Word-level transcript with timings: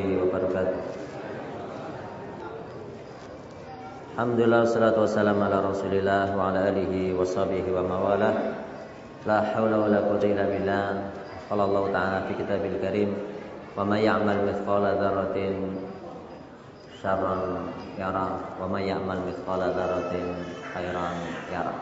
wabarakatuh. 0.00 0.80
Alhamdulillah 4.12 4.62
salatu 4.68 5.04
wassalamu 5.04 5.44
ala 5.44 5.60
rasulillah 5.72 6.32
wa 6.36 6.52
ala 6.52 6.72
alihi 6.72 7.12
wa 7.12 7.24
sahbihi 7.24 7.68
wa 7.72 7.84
mawalah. 7.84 8.34
La 9.28 9.40
hawla 9.52 9.76
wa 9.76 9.88
la 9.92 10.00
quwwata 10.04 10.26
illa 10.28 10.44
billah. 10.48 10.86
Qala 11.52 11.68
Allah 11.68 11.84
ta'ala 11.92 12.18
fi 12.28 12.32
kitabil 12.32 12.80
karim 12.80 13.12
Wa 13.72 13.84
may 13.88 14.04
ya'mal 14.04 14.44
mithqala 14.44 14.96
dzarratin 15.00 15.80
syarran 17.00 17.72
yara 17.96 18.56
wa 18.60 18.68
may 18.68 18.88
ya'mal 18.88 19.20
mithqala 19.24 19.72
dzarratin 19.72 20.28
khairan 20.72 21.16
yara 21.48 21.72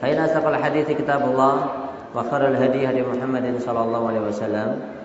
Fa 0.00 0.06
inna 0.08 0.28
asaqal 0.28 0.56
hadithi 0.56 0.96
kitabullah 0.96 1.56
wa 2.12 2.20
khairul 2.24 2.56
hadi 2.56 2.84
hadi 2.84 3.00
Muhammadin 3.00 3.56
sallallahu 3.60 4.12
alaihi 4.12 4.28
wasallam 4.28 4.99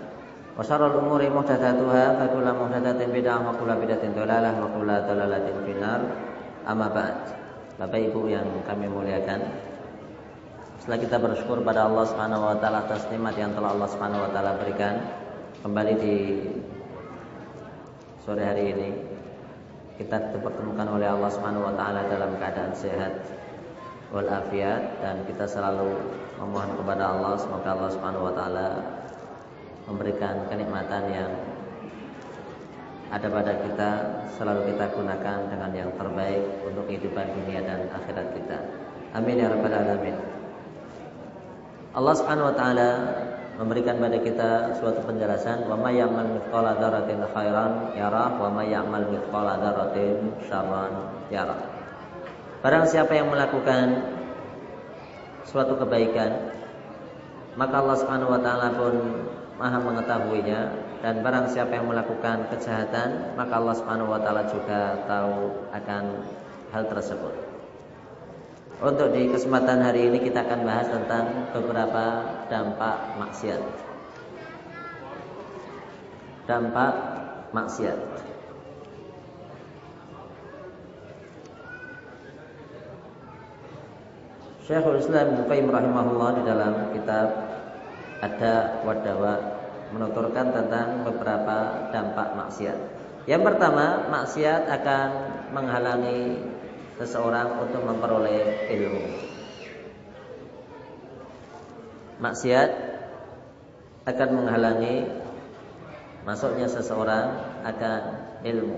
muhdatsatuha 1.28 2.04
fa 2.16 2.26
kullu 2.32 2.52
muhdatsatin 2.56 3.12
bid'ah 3.12 3.44
wa 3.44 3.52
kullu 3.60 3.76
bid'atin 3.76 4.16
wa 4.16 4.68
kullu 4.72 4.88
dhalalatin 4.88 5.56
finnar. 5.68 6.02
Amma 6.64 6.88
ba'd. 6.90 7.36
Bapak 7.76 8.00
Ibu 8.00 8.32
yang 8.32 8.48
kami 8.64 8.88
muliakan 8.88 9.44
setelah 10.80 11.02
kita 11.02 11.18
bersyukur 11.20 11.60
pada 11.66 11.92
Allah 11.92 12.06
Subhanahu 12.08 12.46
wa 12.46 12.56
taala 12.62 12.88
atas 12.88 13.04
nikmat 13.12 13.36
yang 13.36 13.52
telah 13.52 13.76
Allah 13.76 13.90
Subhanahu 13.90 14.22
wa 14.22 14.32
taala 14.32 14.56
berikan 14.62 14.96
kembali 15.66 15.94
di 16.00 16.16
sore 18.24 18.46
hari 18.46 18.72
ini 18.72 18.90
kita 20.00 20.32
dipertemukan 20.40 20.88
oleh 20.88 21.10
Allah 21.10 21.32
Subhanahu 21.34 21.68
wa 21.68 21.74
taala 21.74 22.06
dalam 22.06 22.38
keadaan 22.40 22.72
sehat 22.72 23.12
walafiat 24.14 25.02
dan 25.02 25.26
kita 25.26 25.50
selalu 25.50 26.00
memohon 26.38 26.78
kepada 26.80 27.18
Allah 27.18 27.34
semoga 27.44 27.70
Allah 27.76 27.90
Subhanahu 27.92 28.30
wa 28.30 28.34
taala 28.38 28.68
memberikan 29.86 30.50
kenikmatan 30.50 31.04
yang 31.14 31.32
ada 33.14 33.28
pada 33.30 33.54
kita 33.62 33.90
selalu 34.36 34.74
kita 34.74 34.92
gunakan 34.92 35.38
dengan 35.48 35.72
yang 35.72 35.90
terbaik 35.94 36.42
untuk 36.66 36.90
kehidupan 36.90 37.26
dunia 37.38 37.62
dan 37.62 37.88
akhirat 37.94 38.28
kita. 38.34 38.58
Amin 39.14 39.40
ya 39.40 39.48
rabbal 39.48 39.72
alamin. 39.72 40.18
Allah 41.96 42.14
Subhanahu 42.18 42.52
wa 42.52 42.56
taala 42.58 42.90
memberikan 43.56 43.96
pada 44.04 44.20
kita 44.20 44.76
suatu 44.76 45.00
penjelasan 45.08 45.64
wa 45.72 45.80
may 45.80 45.96
ya'mal 45.96 46.28
mithqala 46.28 46.76
dzarratin 46.76 47.24
khairan 47.32 47.96
yara 47.96 48.36
wa 48.36 48.52
may 48.52 48.68
ya'mal 48.76 49.08
mithqala 49.08 49.64
dzarratin 49.64 50.36
syarran 50.52 50.94
yara. 51.32 51.56
Barang 52.60 52.84
siapa 52.84 53.16
yang 53.16 53.32
melakukan 53.32 54.12
suatu 55.48 55.80
kebaikan 55.80 56.52
maka 57.56 57.80
Allah 57.80 57.96
Subhanahu 57.96 58.36
wa 58.36 58.42
taala 58.44 58.76
pun 58.76 58.94
Maha 59.56 59.80
mengetahuinya 59.80 60.62
dan 61.00 61.24
barang 61.24 61.48
siapa 61.48 61.80
yang 61.80 61.88
melakukan 61.88 62.52
kejahatan 62.52 63.40
maka 63.40 63.56
Allah 63.56 63.76
Subhanahu 63.80 64.12
wa 64.12 64.20
taala 64.20 64.44
juga 64.52 65.00
tahu 65.08 65.64
akan 65.72 66.04
hal 66.76 66.84
tersebut. 66.92 67.56
Untuk 68.84 69.16
di 69.16 69.32
kesempatan 69.32 69.80
hari 69.80 70.12
ini 70.12 70.20
kita 70.20 70.44
akan 70.44 70.68
bahas 70.68 70.92
tentang 70.92 71.48
beberapa 71.56 72.36
dampak 72.52 73.16
maksiat. 73.16 73.64
Dampak 76.44 76.94
maksiat. 77.56 78.00
Syekhul 84.68 85.00
Islam 85.00 85.48
Qayyim 85.48 85.72
rahimahullah 85.72 86.30
di 86.42 86.44
dalam 86.44 86.74
kitab 86.92 87.55
ada 88.24 88.84
wadawa 88.84 89.64
menuturkan 89.92 90.52
tentang 90.52 91.04
beberapa 91.08 91.90
dampak 91.92 92.36
maksiat. 92.36 92.78
Yang 93.26 93.42
pertama, 93.54 94.06
maksiat 94.12 94.70
akan 94.70 95.08
menghalangi 95.56 96.44
seseorang 97.02 97.64
untuk 97.64 97.82
memperoleh 97.84 98.70
ilmu. 98.72 99.04
Maksiat 102.22 102.70
akan 104.06 104.30
menghalangi 104.38 105.10
masuknya 106.24 106.70
seseorang 106.70 107.60
akan 107.66 108.02
ilmu. 108.46 108.78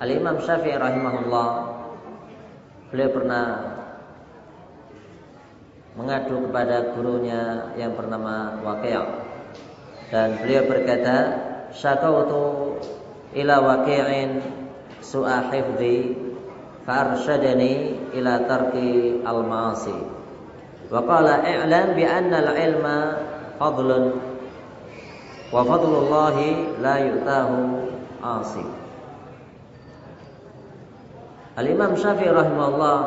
Al-Imam 0.00 0.40
Syafi'i 0.40 0.80
rahimahullah 0.80 1.50
beliau 2.88 3.10
pernah 3.12 3.69
mengadu 5.98 6.46
kepada 6.46 6.94
gurunya 6.94 7.74
yang 7.74 7.98
bernama 7.98 8.58
Waqi' 8.62 9.30
dan 10.10 10.42
beliau 10.42 10.66
berkata 10.66 11.16
syakautu 11.70 12.74
ila 13.38 13.62
waqi'in 13.62 14.42
su'a 14.98 15.54
hifdhi 15.54 16.18
farshadani 16.82 17.94
ila 18.18 18.42
tarki 18.50 19.22
al-ma'asi. 19.22 19.94
Wa 20.90 21.06
qala 21.06 21.46
i'lam 21.46 21.94
bi 21.94 22.02
anna 22.02 22.42
al-ilma 22.42 22.98
fadlun 23.62 24.18
wa 25.54 25.62
fadlullahi 25.62 26.82
la 26.82 26.94
yu'tahu 27.06 27.58
asi. 28.18 28.66
Al-Imam 31.54 31.94
Syafi'i 31.94 32.34
rahimahullah 32.34 32.98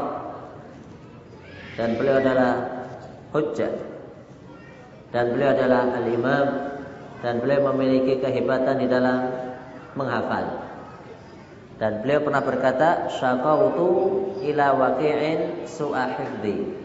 dan 1.75 1.99
beliau 1.99 2.21
adalah 2.21 2.72
hujjah 3.33 3.73
dan 5.11 5.33
beliau 5.33 5.51
adalah 5.51 5.89
al-imam 5.97 6.47
dan 7.19 7.41
beliau 7.41 7.73
memiliki 7.73 8.21
kehebatan 8.21 8.79
di 8.79 8.87
dalam 8.87 9.33
menghafal 9.97 10.63
dan 11.81 11.99
beliau 12.05 12.21
pernah 12.23 12.39
berkata, 12.39 13.09
"Syaqautu 13.11 13.89
ila 14.45 14.77
waqi'in 14.77 15.65
su'ahifdi." 15.65 16.79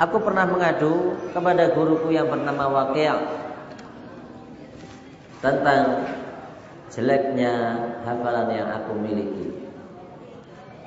Aku 0.00 0.16
pernah 0.24 0.48
mengadu 0.48 1.12
kepada 1.36 1.76
guruku 1.76 2.08
yang 2.08 2.32
bernama 2.32 2.72
Waqi' 2.72 3.20
tentang 5.44 6.08
jeleknya 6.88 7.52
hafalan 8.08 8.48
yang 8.48 8.68
aku 8.80 8.96
miliki. 8.96 9.60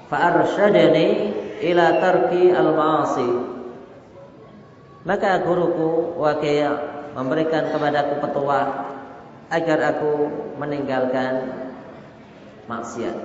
Fa'arsyadani 0.09 1.07
ila 1.61 2.01
tarki 2.01 2.57
al-ma'asi. 2.57 3.52
Maka 5.03 5.43
guruku 5.43 6.15
Waqi' 6.15 6.63
memberikan 7.11 7.67
kepadaku 7.75 8.23
petua 8.23 8.59
agar 9.51 9.79
aku 9.93 10.31
meninggalkan 10.55 11.51
maksiat. 12.71 13.17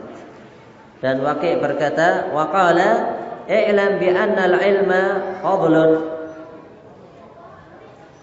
Dan 0.99 1.23
Waqi' 1.23 1.63
berkata, 1.63 2.35
waqala 2.35 2.91
i'lam 3.47 4.03
bi 4.03 4.11
anna 4.11 4.51
al-ilma 4.51 5.03
fadlun. 5.39 5.93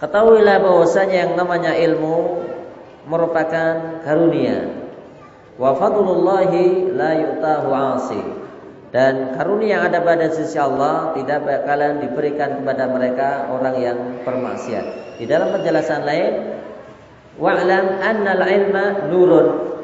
Ketahuilah 0.03 0.59
bahwasanya 0.59 1.15
yang 1.23 1.33
namanya 1.39 1.71
ilmu 1.71 2.43
merupakan 3.07 4.03
karunia. 4.03 4.67
Wa 5.55 5.71
fadlullahi 5.71 6.91
la 6.91 7.11
yu'tahu 7.15 7.67
'asi. 7.71 8.44
Dan 8.95 9.35
karunia 9.35 9.75
yang 9.75 9.91
ada 9.91 9.99
pada 9.99 10.31
sisi 10.31 10.55
Allah 10.55 11.11
tidak 11.19 11.43
bakalan 11.43 11.99
diberikan 11.99 12.63
kepada 12.63 12.87
mereka 12.87 13.51
orang 13.51 13.75
yang 13.75 13.99
bermaksiat. 14.23 15.19
Di 15.19 15.27
dalam 15.27 15.51
penjelasan 15.51 16.07
lain, 16.07 16.55
wa'lam 17.35 17.99
anna 17.99 18.39
al-ilma 18.39 19.11
nurun 19.11 19.75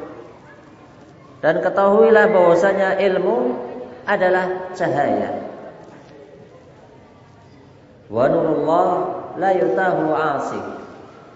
dan 1.42 1.58
ketahuilah 1.60 2.30
bahwasanya 2.30 3.02
ilmu 3.02 3.58
adalah 4.06 4.72
cahaya. 4.78 5.42
Wa 8.08 8.30
nurullah 8.30 8.90
la 9.42 9.52
yutahu 9.58 10.14
asi. 10.14 10.62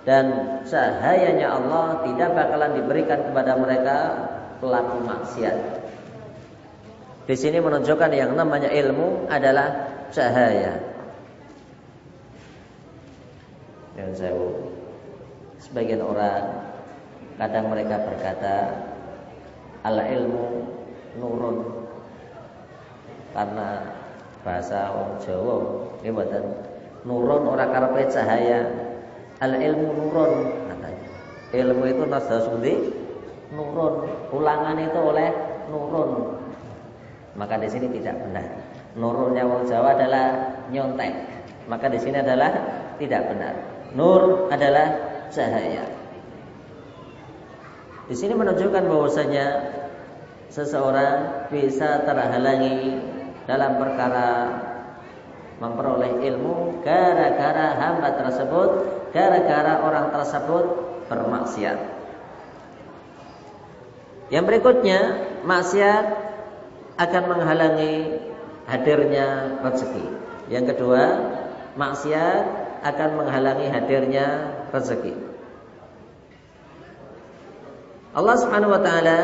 Dan 0.05 0.61
cahayanya 0.69 1.59
Allah 1.59 2.05
tidak 2.05 2.37
bakalan 2.37 2.77
diberikan 2.77 3.19
kepada 3.25 3.57
mereka 3.57 3.97
pelaku 4.61 5.01
maksiat. 5.01 5.84
Di 7.25 7.33
sini 7.33 7.57
menunjukkan 7.57 8.13
yang 8.13 8.37
namanya 8.37 8.69
ilmu 8.69 9.25
adalah 9.25 9.73
cahaya. 10.13 10.77
Yang 13.97 14.11
saya 14.21 14.45
sebagian 15.57 16.05
orang 16.05 16.69
kadang 17.41 17.73
mereka 17.73 17.97
berkata 18.05 18.77
al 19.81 19.97
ilmu 20.05 20.69
nurun. 21.17 21.57
Karena 23.33 23.81
bahasa 24.45 24.93
orang 24.93 25.17
Jawa 25.25 25.55
ini 26.05 26.13
buatan 26.13 26.45
nurun 27.09 27.43
orang 27.49 27.73
karepe 27.73 28.05
cahaya. 28.13 28.69
Al 29.41 29.57
ilmu 29.57 29.97
nurun 29.97 30.33
katanya. 30.69 31.09
Ilmu 31.57 31.83
itu 31.89 32.03
sundi 32.37 32.73
nurun. 33.49 34.13
Ulangan 34.29 34.77
itu 34.77 34.99
oleh 35.01 35.33
nurun 35.73 36.34
maka 37.35 37.59
di 37.59 37.67
sini 37.67 37.91
tidak 37.99 38.15
benar. 38.23 38.47
Nurunnya 38.95 39.43
orang 39.43 39.67
Jawa 39.67 39.99
adalah 39.99 40.27
nyontek. 40.71 41.13
Maka 41.67 41.91
di 41.91 41.99
sini 41.99 42.23
adalah 42.23 42.51
tidak 42.95 43.21
benar. 43.27 43.53
Nur 43.91 44.47
adalah 44.47 44.87
cahaya. 45.31 45.83
Di 48.07 48.15
sini 48.15 48.37
menunjukkan 48.37 48.85
bahwasanya 48.87 49.47
seseorang 50.47 51.49
bisa 51.51 52.05
terhalangi 52.07 53.01
dalam 53.49 53.81
perkara 53.81 54.29
memperoleh 55.59 56.23
ilmu 56.23 56.83
gara-gara 56.83 57.75
hamba 57.79 58.09
tersebut, 58.19 58.69
gara-gara 59.11 59.83
orang 59.83 60.11
tersebut 60.11 60.63
bermaksiat. 61.07 61.79
Yang 64.29 64.43
berikutnya, 64.49 64.99
maksiat 65.45 66.05
akan 66.95 67.23
menghalangi 67.27 68.23
hadirnya 68.65 69.59
rezeki. 69.61 70.05
Yang 70.47 70.75
kedua, 70.75 71.03
maksiat 71.75 72.43
akan 72.85 73.09
menghalangi 73.19 73.67
hadirnya 73.67 74.27
rezeki. 74.71 75.13
Allah 78.15 78.35
Subhanahu 78.39 78.71
wa 78.71 78.81
taala 78.81 79.19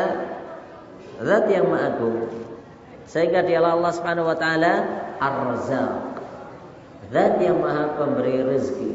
zat 1.22 1.48
yang 1.48 1.70
maha. 1.72 1.96
Sehingga 3.08 3.44
dialah 3.44 3.80
Allah 3.80 3.92
Subhanahu 3.96 4.28
wa 4.28 4.36
taala 4.36 4.72
Ar-Razzaq. 5.16 6.20
Zat 7.08 7.40
yang 7.40 7.60
maha 7.60 7.96
pemberi 7.96 8.44
rezeki. 8.44 8.92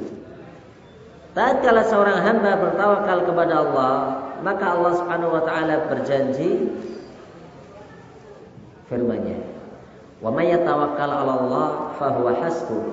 Tatkala 1.38 1.86
seorang 1.86 2.18
hamba 2.26 2.58
bertawakal 2.58 3.30
kepada 3.30 3.62
Allah, 3.62 3.94
maka 4.42 4.74
Allah 4.74 4.94
Subhanahu 4.98 5.38
wa 5.38 5.44
taala 5.46 5.86
berjanji 5.86 6.66
firman-Nya, 8.88 9.40
"Wa 10.24 10.32
may 10.34 10.52
yatawakkal 10.52 11.12
'ala 11.12 11.34
Allah 11.44 11.68
fahuwa 12.00 12.32
hasbuh." 12.42 12.86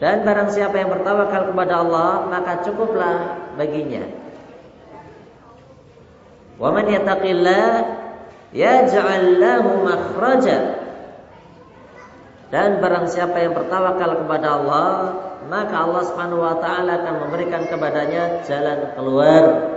Dan 0.00 0.24
barang 0.24 0.48
siapa 0.48 0.80
yang 0.80 0.88
bertawakal 0.88 1.52
kepada 1.52 1.84
Allah, 1.84 2.24
maka 2.32 2.64
cukuplah 2.64 3.36
baginya 3.60 4.20
Wa 6.60 6.68
man 6.68 6.84
yattaqillah 6.92 7.68
yaj'al 8.52 9.40
lahu 9.40 9.80
makhraja. 9.80 10.76
Dan 12.52 12.84
barang 12.84 13.08
siapa 13.08 13.40
yang 13.40 13.56
bertawakal 13.56 14.26
kepada 14.26 14.60
Allah, 14.60 14.88
maka 15.48 15.88
Allah 15.88 16.02
Subhanahu 16.04 16.44
wa 16.44 16.60
taala 16.60 17.00
akan 17.00 17.14
memberikan 17.24 17.64
kepadanya 17.64 18.44
jalan 18.44 18.92
keluar. 18.92 19.69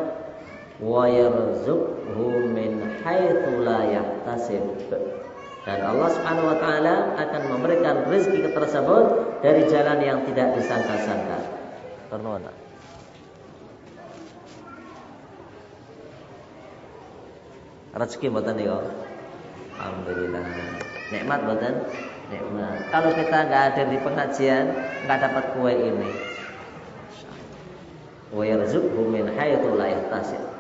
Wa 0.82 1.06
yarzuqhu 1.06 2.50
min 2.50 2.82
haitsu 3.06 3.52
la 3.62 3.80
yahtasib. 3.86 4.64
Dan 5.64 5.80
Allah 5.80 6.10
Subhanahu 6.12 6.50
wa 6.50 6.58
taala 6.60 6.96
akan 7.16 7.42
memberikan 7.56 8.04
rezeki 8.10 8.52
tersebut 8.52 9.06
dari 9.40 9.64
jalan 9.70 10.00
yang 10.04 10.20
tidak 10.28 10.60
disangka-sangka. 10.60 11.40
Terima 12.12 12.42
rezeki 17.94 18.28
mboten 18.34 18.58
ya. 18.58 18.78
Alhamdulillah. 19.78 20.46
Nikmat 21.14 21.40
mboten? 21.46 21.74
Nikmat. 22.30 22.78
Kalau 22.90 23.12
kita 23.14 23.38
nggak 23.46 23.64
ada 23.74 23.84
di 23.90 23.98
pengajian, 24.02 24.66
nggak 25.06 25.20
dapat 25.22 25.44
kue 25.54 25.74
ini. 25.74 26.12
Wa 28.34 28.44
yarzuqhu 28.44 29.02
min 29.08 29.30
haitsu 29.38 29.70
la 29.78 29.88
yahtasib. 29.94 30.53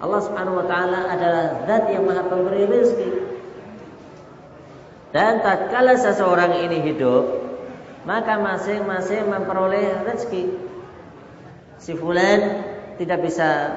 Allah 0.00 0.20
Subhanahu 0.24 0.64
wa 0.64 0.66
taala 0.66 1.12
adalah 1.12 1.44
zat 1.68 1.84
yang 1.92 2.08
Maha 2.08 2.24
Pemberi 2.26 2.64
rezeki. 2.64 3.10
Dan 5.10 5.44
tatkala 5.44 5.98
seseorang 5.98 6.64
ini 6.64 6.80
hidup, 6.86 7.24
maka 8.08 8.40
masing-masing 8.40 9.28
memperoleh 9.28 10.06
rezeki. 10.08 10.56
Si 11.76 11.92
fulan 11.96 12.64
tidak 12.96 13.20
bisa 13.24 13.76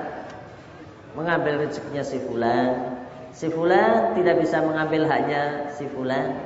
mengambil 1.17 1.65
rezekinya 1.65 2.03
si 2.05 2.21
fulan, 2.23 2.93
Si 3.33 3.49
fulan 3.49 4.13
tidak 4.13 4.45
bisa 4.45 4.61
mengambil 4.61 5.09
haknya 5.09 5.73
si 5.73 5.89
fulan 5.89 6.37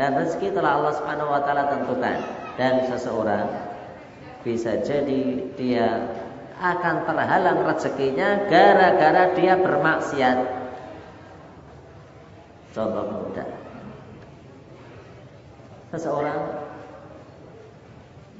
dan 0.00 0.16
rezeki 0.16 0.56
telah 0.56 0.80
Allah 0.80 0.96
Subhanahu 0.96 1.36
wa 1.36 1.44
taala 1.44 1.68
tentukan 1.68 2.16
dan 2.56 2.88
seseorang 2.88 3.44
bisa 4.40 4.80
jadi 4.80 5.52
dia 5.60 6.08
akan 6.60 7.08
terhalang 7.08 7.64
rezekinya 7.64 8.44
gara-gara 8.52 9.32
dia 9.32 9.56
bermaksiat. 9.56 10.38
Contoh 12.76 13.04
mudah. 13.08 13.48
Seseorang 15.90 16.40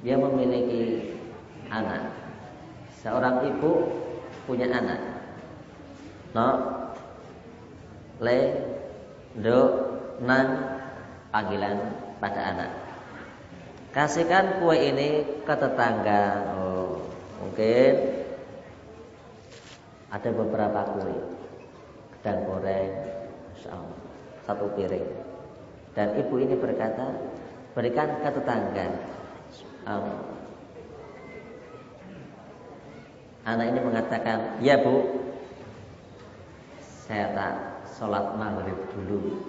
dia 0.04 0.20
memiliki 0.20 1.16
anak. 1.72 2.12
Seorang 3.00 3.48
ibu 3.48 3.88
punya 4.44 4.68
anak. 4.68 5.00
No, 6.30 6.48
le, 8.22 8.40
do, 9.34 9.60
nan, 10.22 10.46
panggilan 11.34 11.78
pada 12.22 12.40
anak. 12.54 12.70
Kasihkan 13.90 14.62
kue 14.62 14.78
ini 14.78 15.42
ke 15.42 15.54
tetangga. 15.58 16.54
Oh, 16.54 17.02
mungkin 17.42 18.09
ada 20.10 20.30
beberapa 20.34 20.80
kue 20.98 21.16
dan 22.26 22.42
goreng, 22.44 22.92
satu 24.44 24.66
piring. 24.74 25.06
Dan 25.94 26.18
ibu 26.18 26.34
ini 26.38 26.54
berkata, 26.58 27.14
berikan 27.74 28.18
ke 28.22 28.28
tetangga. 28.30 28.86
Um, 29.86 30.06
anak 33.46 33.66
ini 33.70 33.80
mengatakan, 33.80 34.38
ya 34.62 34.78
bu, 34.82 35.06
saya 37.06 37.30
tak 37.34 37.54
sholat 37.98 38.38
maghrib 38.38 38.78
dulu. 38.94 39.42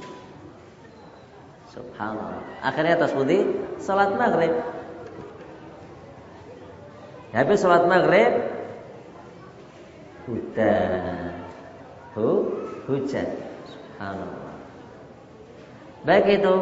Subhanallah. 1.72 2.44
Akhirnya 2.66 3.00
atas 3.00 3.16
putih 3.16 3.48
sholat 3.80 4.12
maghrib. 4.18 4.52
Habis 7.32 7.64
sholat 7.64 7.88
maghrib 7.88 8.51
hujan, 10.28 11.34
hu, 12.14 12.28
hujan. 12.90 13.28
Subhanallah. 13.70 14.58
Baik 16.02 16.42
itu 16.42 16.56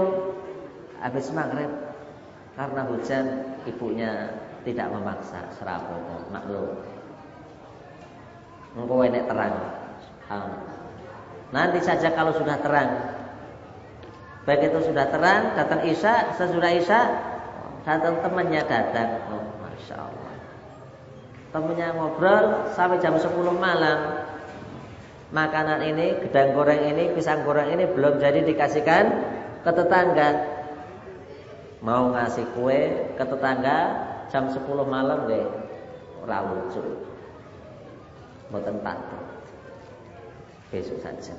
habis 1.00 1.31
maghrib 1.31 1.71
karena 2.59 2.81
hujan 2.91 3.25
ibunya 3.63 4.11
tidak 4.67 4.91
memaksa 4.91 5.47
serabut 5.56 6.03
maklum. 6.27 6.75
Engkau 8.75 9.01
enek 9.01 9.25
terang. 9.25 9.55
Nanti 11.50 11.79
saja 11.81 12.13
kalau 12.13 12.36
sudah 12.36 12.62
terang. 12.62 12.89
Baik 14.45 14.69
itu 14.74 14.91
sudah 14.91 15.10
terang, 15.10 15.57
datang 15.57 15.81
Isya, 15.86 16.38
sesudah 16.38 16.72
Isya, 16.77 17.01
datang 17.86 18.22
temannya 18.22 18.62
datang. 18.65 19.10
Oh, 19.34 19.45
Masya 19.62 19.95
Allah. 19.98 20.28
Temannya 21.50 21.88
ngobrol 21.98 22.70
sampai 22.77 23.01
jam 23.01 23.18
10 23.18 23.34
malam. 23.58 24.29
Makanan 25.29 25.82
ini, 25.86 26.18
gedang 26.25 26.58
goreng 26.58 26.82
ini, 26.89 27.13
pisang 27.13 27.46
goreng 27.46 27.70
ini 27.74 27.89
belum 27.89 28.22
jadi 28.22 28.46
dikasihkan 28.46 29.06
ke 29.65 29.72
tetangga. 29.74 30.29
Mau 31.82 32.13
ngasih 32.13 32.46
kue 32.53 33.13
ke 33.18 33.24
tetangga 33.25 33.77
jam 34.29 34.50
10 34.50 34.62
malam 34.86 35.25
deh. 35.25 35.46
Ora 36.22 36.46
lucu. 36.46 36.82
Mboten 38.50 38.82
pantun 38.82 39.29
besok 40.70 40.98
saja. 41.01 41.34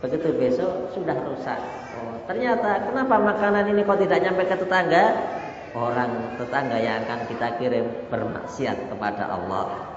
Begitu 0.00 0.28
besok 0.36 0.72
sudah 0.96 1.16
rusak. 1.28 1.60
Oh, 2.00 2.16
ternyata 2.24 2.88
kenapa 2.88 3.16
makanan 3.20 3.68
ini 3.68 3.84
kok 3.84 4.00
tidak 4.00 4.20
nyampe 4.24 4.48
ke 4.48 4.56
tetangga? 4.56 5.04
Orang 5.70 6.34
tetangga 6.34 6.82
yang 6.82 7.06
akan 7.06 7.30
kita 7.30 7.48
kirim 7.62 7.86
bermaksiat 8.10 8.90
kepada 8.90 9.30
Allah. 9.30 9.90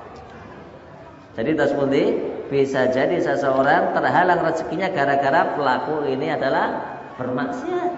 Jadi 1.34 1.58
tasmundi 1.58 2.04
bisa 2.54 2.94
jadi 2.94 3.18
seseorang 3.18 3.98
terhalang 3.98 4.46
rezekinya 4.46 4.94
gara-gara 4.94 5.58
pelaku 5.58 6.06
ini 6.06 6.30
adalah 6.30 6.78
bermaksiat. 7.18 7.94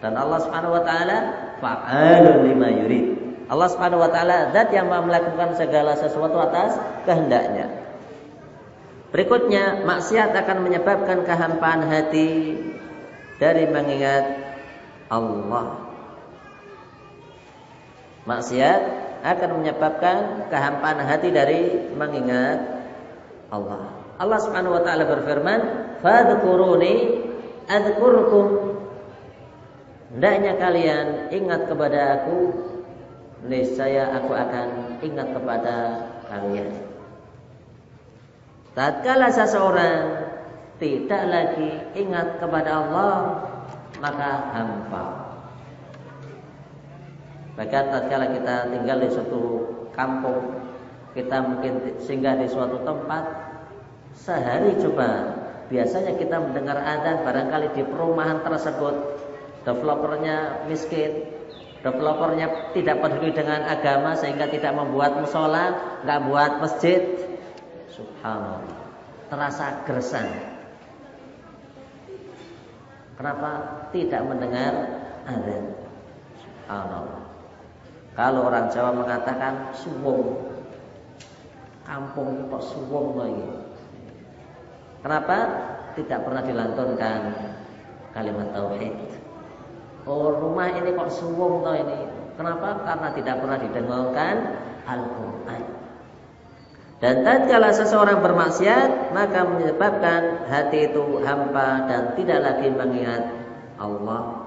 Dan 0.00 0.16
Allah 0.16 0.40
Subhanahu 0.40 0.72
wa 0.72 0.84
taala 0.84 1.18
fa'alun 1.60 2.48
lima 2.48 2.68
yurid. 2.72 3.06
Allah 3.52 3.68
Subhanahu 3.68 4.00
wa 4.00 4.08
taala 4.08 4.48
zat 4.56 4.72
yang 4.72 4.88
melakukan 4.88 5.52
segala 5.60 5.92
sesuatu 6.00 6.40
atas 6.40 6.80
kehendaknya. 7.04 7.68
Berikutnya, 9.12 9.84
maksiat 9.84 10.32
akan 10.32 10.64
menyebabkan 10.64 11.22
kehampaan 11.28 11.86
hati 11.86 12.56
dari 13.36 13.68
mengingat 13.68 14.26
Allah. 15.12 15.83
Maksiat 18.24 18.80
akan 19.24 19.50
menyebabkan 19.60 20.48
kehampaan 20.48 21.00
hati 21.04 21.28
dari 21.32 21.92
mengingat 21.96 22.60
Allah. 23.52 23.92
Allah 24.20 24.38
Subhanahu 24.40 24.76
wa 24.76 24.82
taala 24.84 25.04
berfirman, 25.08 25.60
"Fadhkuruni 26.00 26.94
adzkurkum." 27.68 28.76
Hendaknya 30.14 30.52
kalian 30.60 31.06
ingat 31.34 31.66
kepada 31.66 32.00
aku, 32.22 32.54
niscaya 33.50 34.14
aku 34.14 34.30
akan 34.30 34.68
ingat 35.02 35.28
kepada 35.34 35.76
kalian. 36.30 36.70
Tatkala 38.78 39.30
seseorang 39.30 40.02
tidak 40.78 41.22
lagi 41.26 41.70
ingat 41.98 42.38
kepada 42.38 42.70
Allah, 42.86 43.16
maka 43.98 44.30
hampa. 44.54 45.23
Bahkan 47.54 47.84
tatkala 47.90 48.34
kita 48.34 48.54
tinggal 48.74 48.98
di 48.98 49.08
suatu 49.14 49.42
kampung, 49.94 50.58
kita 51.14 51.38
mungkin 51.38 52.02
singgah 52.02 52.34
di 52.38 52.50
suatu 52.50 52.82
tempat, 52.82 53.24
sehari 54.14 54.74
coba 54.82 55.38
biasanya 55.70 56.18
kita 56.18 56.38
mendengar 56.38 56.76
adzan 56.82 57.22
barangkali 57.22 57.72
di 57.78 57.82
perumahan 57.88 58.42
tersebut 58.44 58.94
developernya 59.64 60.66
miskin 60.68 61.34
developernya 61.84 62.72
tidak 62.72 62.96
peduli 63.04 63.30
dengan 63.36 63.60
agama 63.68 64.16
sehingga 64.16 64.48
tidak 64.48 64.72
membuat 64.72 65.20
musola, 65.20 66.00
nggak 66.00 66.20
buat 66.24 66.52
masjid. 66.64 67.00
Subhanallah. 67.92 68.80
Terasa 69.28 69.84
gersang. 69.84 70.32
Kenapa 73.20 73.50
tidak 73.92 74.22
mendengar 74.24 74.72
azan? 75.28 75.64
Subhanallah. 76.40 77.23
Kalau 78.14 78.46
orang 78.46 78.70
Jawa 78.70 78.94
mengatakan 78.94 79.74
suwung. 79.74 80.54
Kampung 81.84 82.46
kok 82.48 82.62
suwung 82.62 83.18
lagi. 83.18 83.44
Kenapa? 85.02 85.38
Tidak 85.98 86.20
pernah 86.22 86.42
dilantunkan 86.42 87.20
kalimat 88.14 88.48
tauhid. 88.54 88.94
Oh 90.06 90.30
rumah 90.30 90.70
ini 90.70 90.94
kok 90.94 91.10
suwung 91.10 91.66
toh 91.66 91.74
ini. 91.74 92.06
Kenapa? 92.38 92.82
Karena 92.86 93.08
tidak 93.14 93.36
pernah 93.42 93.58
didengarkan 93.58 94.34
Al-Quran. 94.86 95.62
Dan 97.02 97.20
tatkala 97.20 97.68
seseorang 97.74 98.22
bermaksiat, 98.24 99.12
maka 99.12 99.44
menyebabkan 99.44 100.48
hati 100.48 100.88
itu 100.88 101.20
hampa 101.20 101.84
dan 101.90 102.16
tidak 102.16 102.40
lagi 102.40 102.68
mengingat 102.72 103.22
Allah. 103.76 104.43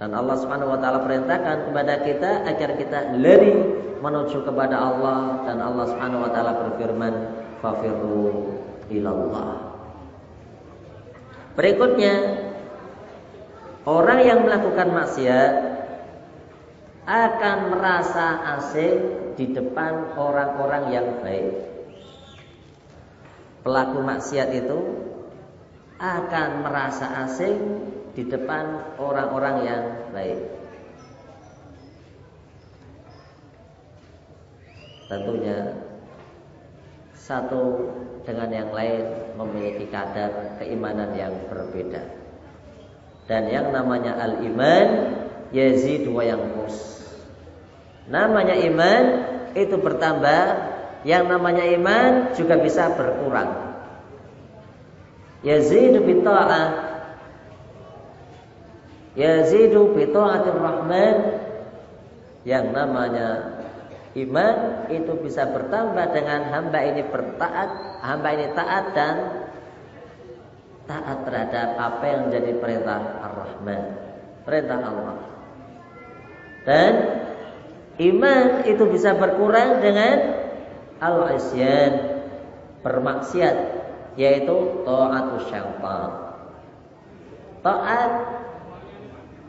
Dan 0.00 0.16
Allah 0.16 0.36
Subhanahu 0.40 0.72
wa 0.72 0.80
taala 0.80 1.04
perintahkan 1.04 1.68
kepada 1.68 1.94
kita 2.00 2.30
agar 2.48 2.70
kita 2.80 2.98
lari 3.20 3.52
menuju 4.00 4.48
kepada 4.48 4.80
Allah 4.80 5.44
dan 5.44 5.60
Allah 5.60 5.84
Subhanahu 5.92 6.24
wa 6.24 6.30
taala 6.32 6.52
berfirman, 6.56 7.14
"Fafirru 7.60 8.56
ilallah." 8.88 9.76
Berikutnya 11.52 12.48
Orang 13.88 14.20
yang 14.20 14.44
melakukan 14.44 14.92
maksiat 14.92 15.52
akan 17.08 17.58
merasa 17.72 18.54
asing 18.60 18.96
di 19.40 19.56
depan 19.56 20.12
orang-orang 20.20 20.84
yang 20.92 21.08
baik. 21.24 21.64
Pelaku 23.64 23.98
maksiat 24.04 24.52
itu 24.52 24.78
akan 25.96 26.48
merasa 26.60 27.24
asing 27.24 27.88
di 28.14 28.26
depan 28.26 28.96
orang-orang 28.98 29.56
yang 29.66 29.82
baik. 30.10 30.40
Tentunya 35.10 35.74
satu 37.14 37.90
dengan 38.22 38.50
yang 38.50 38.70
lain 38.70 39.34
memiliki 39.38 39.90
kadar 39.90 40.58
keimanan 40.58 41.14
yang 41.18 41.34
berbeda. 41.50 42.02
Dan 43.30 43.46
yang 43.50 43.70
namanya 43.70 44.18
al-iman 44.18 44.86
yazid 45.54 46.06
wa 46.10 46.22
yanqus. 46.22 47.06
Namanya 48.10 48.58
iman 48.58 49.04
itu 49.54 49.78
bertambah, 49.78 50.42
yang 51.06 51.30
namanya 51.30 51.62
iman 51.78 52.34
juga 52.34 52.58
bisa 52.58 52.90
berkurang. 52.98 53.70
Yazidu 55.46 56.02
bi 56.02 56.20
ta'ah 56.20 56.89
Yazidu 59.20 59.92
bi 59.92 60.08
ta'atir 60.08 60.56
rahman 60.56 61.16
Yang 62.48 62.66
namanya 62.72 63.28
iman 64.16 64.56
itu 64.88 65.12
bisa 65.20 65.44
bertambah 65.52 66.16
dengan 66.16 66.48
hamba 66.48 66.80
ini 66.88 67.04
bertaat, 67.04 68.00
hamba 68.00 68.28
ini 68.32 68.46
taat 68.56 68.84
dan 68.96 69.16
taat 70.88 71.18
terhadap 71.28 71.68
apa 71.76 72.04
yang 72.08 72.20
menjadi 72.26 72.52
perintah 72.58 72.98
Ar-Rahman, 73.22 73.82
perintah 74.48 74.78
Allah. 74.82 75.16
Dan 76.64 76.92
iman 78.00 78.44
itu 78.64 78.84
bisa 78.88 79.14
berkurang 79.20 79.84
dengan 79.84 80.16
al-isyan, 80.98 82.24
bermaksiat, 82.80 83.56
yaitu 84.16 84.80
taatus 84.88 85.44
syaitan. 85.52 86.10
Taat 87.60 88.39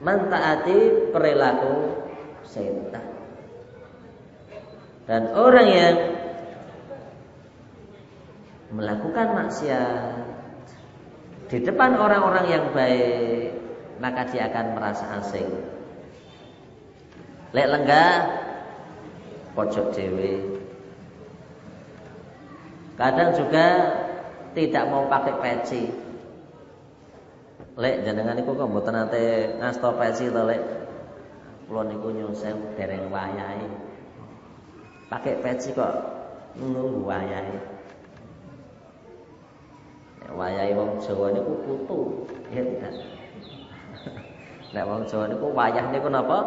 mentaati 0.02 1.10
perilaku 1.14 2.02
setan. 2.44 3.06
Dan 5.06 5.30
orang 5.38 5.68
yang 5.70 5.96
melakukan 8.74 9.28
maksiat 9.38 10.14
di 11.52 11.58
depan 11.62 12.00
orang-orang 12.00 12.46
yang 12.48 12.66
baik 12.72 13.54
maka 14.02 14.26
dia 14.34 14.50
akan 14.50 14.66
merasa 14.74 15.06
asing. 15.22 15.52
Lek 17.52 17.68
lenggah 17.68 18.14
pojok 19.54 19.92
dewi. 19.94 20.58
Kadang 22.96 23.36
juga 23.36 23.68
tidak 24.56 24.84
mau 24.88 25.06
pakai 25.12 25.36
peci. 25.44 25.84
Lek 27.80 28.04
jenengan 28.04 28.36
niku 28.36 28.52
kok 28.58 28.68
mboten 28.68 28.96
nate 28.96 29.56
ngasto 29.60 29.96
peci 29.96 30.28
to 30.28 30.44
lek. 30.44 30.62
Kula 31.68 31.88
niku 31.88 32.12
nyusun 32.12 32.76
dereng 32.76 33.08
wayahe. 33.08 33.68
Pakai 35.08 35.40
peci 35.40 35.72
kok 35.72 35.94
nunggu 36.60 37.08
wayahe 37.08 37.72
wayahe 40.36 40.72
wong 40.76 41.00
Jawa 41.04 41.28
niku 41.36 41.54
putu, 41.68 42.00
ya 42.52 42.62
tidak. 42.64 42.94
Nek 44.74 44.86
wong 44.88 45.04
Jawa 45.08 45.26
niku 45.28 45.48
wayah 45.52 45.86
niku 45.92 46.08
napa? 46.08 46.40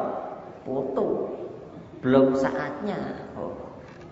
Putu. 0.64 1.08
Belum 2.00 2.36
saatnya. 2.36 2.98
Oh. 3.36 3.52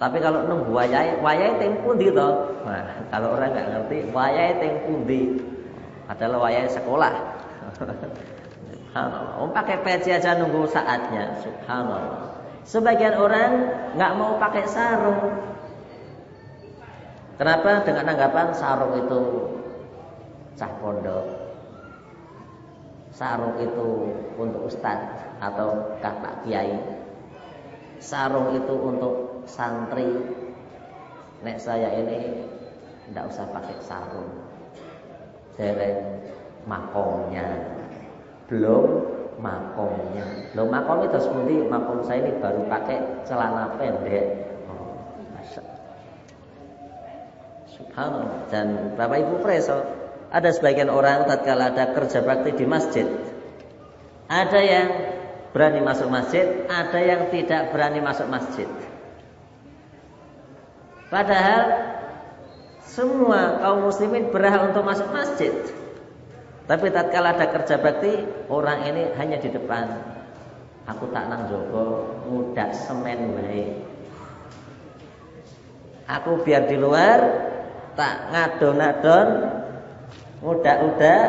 Tapi 0.01 0.19
kalau 0.19 0.45
nunggu 0.49 0.73
wayahe, 0.73 1.21
wayahe 1.21 1.61
teng 1.61 1.79
pundi 1.85 2.11
to? 2.11 2.29
Nah, 2.67 2.85
kalau 3.13 3.39
orang 3.39 3.53
nggak 3.55 3.69
ngerti, 3.71 3.99
wayahe 4.11 4.53
teng 4.59 4.75
pundi? 4.89 5.21
Adalah 6.13 6.39
wayahe 6.45 6.69
sekolah. 6.69 7.13
Subhanallah. 8.93 9.41
Om 9.41 9.51
pakai 9.57 9.81
peci 9.81 10.13
aja 10.13 10.37
nunggu 10.37 10.69
saatnya. 10.69 11.41
Subhanallah. 11.41 12.37
Sebagian 12.69 13.17
orang 13.17 13.51
nggak 13.97 14.13
mau 14.21 14.37
pakai 14.37 14.69
sarung. 14.69 15.33
Kenapa? 17.41 17.81
Dengan 17.89 18.13
anggapan 18.13 18.53
sarung 18.53 18.93
itu 19.01 19.21
cah 20.61 20.73
pondok. 20.85 21.27
Sarung 23.17 23.57
itu 23.65 23.89
untuk 24.37 24.69
ustadz 24.69 25.41
atau 25.41 25.97
kakak 26.05 26.45
kiai. 26.45 26.77
Sarung 28.05 28.53
itu 28.53 28.75
untuk 28.77 29.49
santri. 29.49 30.13
Nek 31.43 31.59
saya 31.59 31.97
ini 31.99 32.47
tidak 33.11 33.33
usah 33.33 33.49
pakai 33.51 33.77
sarung. 33.83 34.42
Dereng 35.57 35.99
makomnya. 36.65 37.47
Belum 38.49 38.85
makomnya. 39.41 40.25
Belum 40.55 40.69
makom 40.71 41.05
itu 41.05 41.19
seperti 41.19 41.55
makom 41.67 42.05
saya 42.07 42.23
ini 42.25 42.33
baru 42.39 42.69
pakai 42.69 43.27
celana 43.27 43.75
pendek. 43.77 44.25
Oh, 44.71 44.97
Subhanallah. 47.73 48.47
Dan 48.53 48.95
Bapak 48.95 49.19
Ibu 49.27 49.35
Preso, 49.41 49.81
ada 50.33 50.49
sebagian 50.53 50.89
orang 50.89 51.29
tatkala 51.29 51.73
ada 51.73 51.93
kerja 51.93 52.25
bakti 52.25 52.57
di 52.57 52.65
masjid. 52.65 53.05
Ada 54.33 54.61
yang 54.65 54.89
berani 55.53 55.85
masuk 55.85 56.09
masjid, 56.09 56.65
ada 56.69 57.01
yang 57.01 57.29
tidak 57.29 57.69
berani 57.69 58.01
masuk 58.01 58.29
masjid. 58.33 58.65
Padahal 61.13 61.65
semua 62.87 63.63
kaum 63.63 63.87
muslimin 63.87 64.35
berhak 64.35 64.73
untuk 64.73 64.83
masuk 64.83 65.09
masjid. 65.15 65.55
Tapi 66.67 66.87
tatkala 66.95 67.35
ada 67.35 67.47
kerja 67.51 67.79
bakti, 67.79 68.23
orang 68.47 68.87
ini 68.87 69.03
hanya 69.19 69.39
di 69.43 69.51
depan. 69.51 69.93
Aku 70.87 71.11
tak 71.15 71.31
nang 71.31 71.47
jogo, 71.47 72.19
mudah 72.27 72.71
semen 72.75 73.39
baik. 73.39 73.71
Aku 76.11 76.43
biar 76.43 76.67
di 76.67 76.77
luar 76.79 77.19
tak 77.95 78.35
ngadon-ngadon 78.35 79.29
udah-udah 80.43 81.21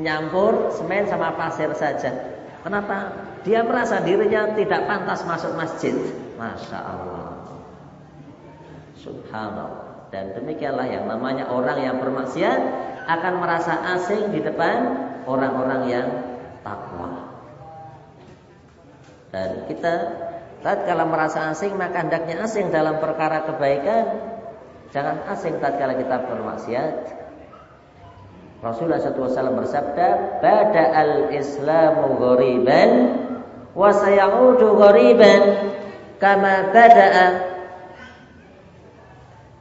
nyampur 0.00 0.72
semen 0.72 1.04
sama 1.10 1.36
pasir 1.36 1.68
saja. 1.76 2.40
Kenapa? 2.64 3.12
Dia 3.44 3.64
merasa 3.64 4.04
dirinya 4.04 4.52
tidak 4.52 4.84
pantas 4.84 5.24
masuk 5.24 5.56
masjid. 5.56 5.96
Masya 6.36 6.78
Allah. 6.78 7.32
Subhanallah. 9.00 9.89
Dan 10.10 10.34
demikianlah 10.34 10.90
yang 10.90 11.06
namanya 11.06 11.46
orang 11.54 11.78
yang 11.86 11.96
bermaksiat 12.02 12.60
akan 13.06 13.34
merasa 13.38 13.78
asing 13.94 14.34
di 14.34 14.42
depan 14.42 14.90
orang-orang 15.22 15.82
yang 15.86 16.06
takwa. 16.66 17.30
Dan 19.30 19.70
kita 19.70 19.94
tatkala 20.66 21.06
merasa 21.06 21.54
asing 21.54 21.78
maka 21.78 22.02
hendaknya 22.02 22.42
asing 22.42 22.74
dalam 22.74 22.98
perkara 22.98 23.46
kebaikan, 23.46 24.04
jangan 24.90 25.22
asing 25.30 25.62
tatkala 25.62 25.94
kita 25.94 26.26
bermaksiat. 26.26 26.94
Rasulullah 28.60 29.00
SAW 29.00 29.56
bersabda, 29.56 30.08
"Bada 30.44 30.84
al-Islamu 30.92 32.18
ghoriban 32.20 32.90
wa 33.72 33.88
sayaudu 33.94 34.74
ghoriban 34.74 35.70
kama 36.18 36.68
bada'a." 36.74 37.49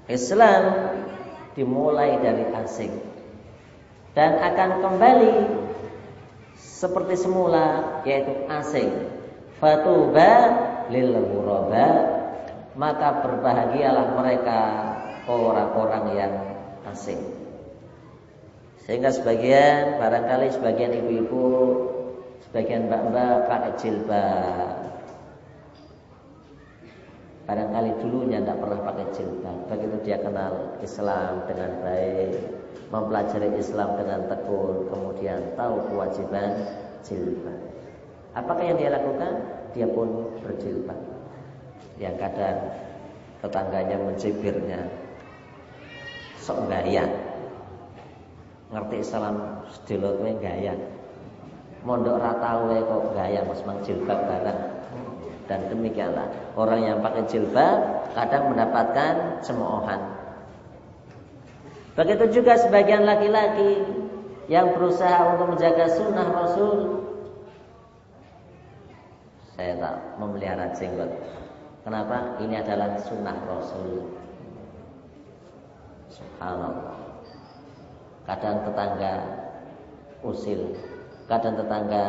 Islam 0.09 0.63
dimulai 1.53 2.17
dari 2.17 2.49
asing 2.57 2.93
dan 4.17 4.41
akan 4.41 4.81
kembali 4.81 5.35
seperti 6.57 7.15
semula 7.15 8.01
yaitu 8.03 8.33
asing. 8.49 8.89
Fatuba 9.61 10.31
lil 10.89 11.13
ghuraba 11.13 11.87
maka 12.73 13.21
berbahagialah 13.21 14.17
mereka 14.17 14.59
orang-orang 15.29 16.05
yang 16.17 16.33
asing. 16.89 17.21
Sehingga 18.89 19.13
sebagian 19.13 20.01
barangkali 20.01 20.49
sebagian 20.57 20.95
ibu-ibu, 20.97 21.49
sebagian 22.49 22.89
mbak-mbak 22.89 23.45
pakai 23.45 23.73
jilbab. 23.77 24.88
Barangkali 27.49 27.97
dulunya 27.97 28.37
tidak 28.45 28.61
pernah 28.61 28.77
pakai 28.85 29.09
jilbab. 29.09 29.57
Begitu 29.73 29.97
dia 30.05 30.21
kenal 30.21 30.53
Islam 30.85 31.49
dengan 31.49 31.81
baik, 31.81 32.45
mempelajari 32.93 33.49
Islam 33.57 33.97
dengan 33.97 34.29
tekun, 34.29 34.85
kemudian 34.93 35.57
tahu 35.57 35.81
kewajiban 35.89 36.61
jilbab. 37.01 37.57
Apakah 38.37 38.61
yang 38.69 38.77
dia 38.77 38.93
lakukan? 38.93 39.33
Dia 39.73 39.89
pun 39.89 40.29
berjilbab. 40.45 41.01
Yang 41.97 42.15
kadang 42.21 42.57
tetangganya 43.41 43.97
mencibirnya. 43.97 44.85
Sok 46.37 46.69
gaya. 46.69 47.09
Ngerti 48.69 49.01
Islam 49.01 49.65
kowe 49.89 50.31
gaya. 50.37 50.77
Mondok 51.81 52.21
rata 52.21 52.61
kok 52.61 53.03
gaya 53.17 53.41
Mas 53.41 53.65
mang 53.65 53.81
jilbab 53.81 54.21
barang. 54.29 54.68
Dan 55.49 55.65
demikianlah 55.65 56.29
orang 56.53 56.79
yang 56.85 56.97
pakai 57.01 57.25
jilbab 57.25 58.05
kadang 58.13 58.53
mendapatkan 58.53 59.41
cemoohan 59.41 60.19
Begitu 61.99 62.39
juga 62.39 62.55
sebagian 62.55 63.03
laki-laki 63.03 63.83
yang 64.47 64.71
berusaha 64.71 65.35
untuk 65.35 65.51
menjaga 65.51 65.91
sunnah 65.91 66.31
Rasul. 66.31 67.03
Saya 69.59 69.75
tak 69.75 69.95
memelihara 70.15 70.71
jenggot. 70.79 71.11
Kenapa? 71.83 72.39
Ini 72.39 72.63
adalah 72.63 72.95
sunnah 73.03 73.35
Rasul. 73.43 74.15
Subhanallah. 76.07 76.95
Kadang 78.23 78.63
tetangga 78.63 79.13
usil, 80.23 80.71
kadang 81.27 81.59
tetangga 81.59 82.03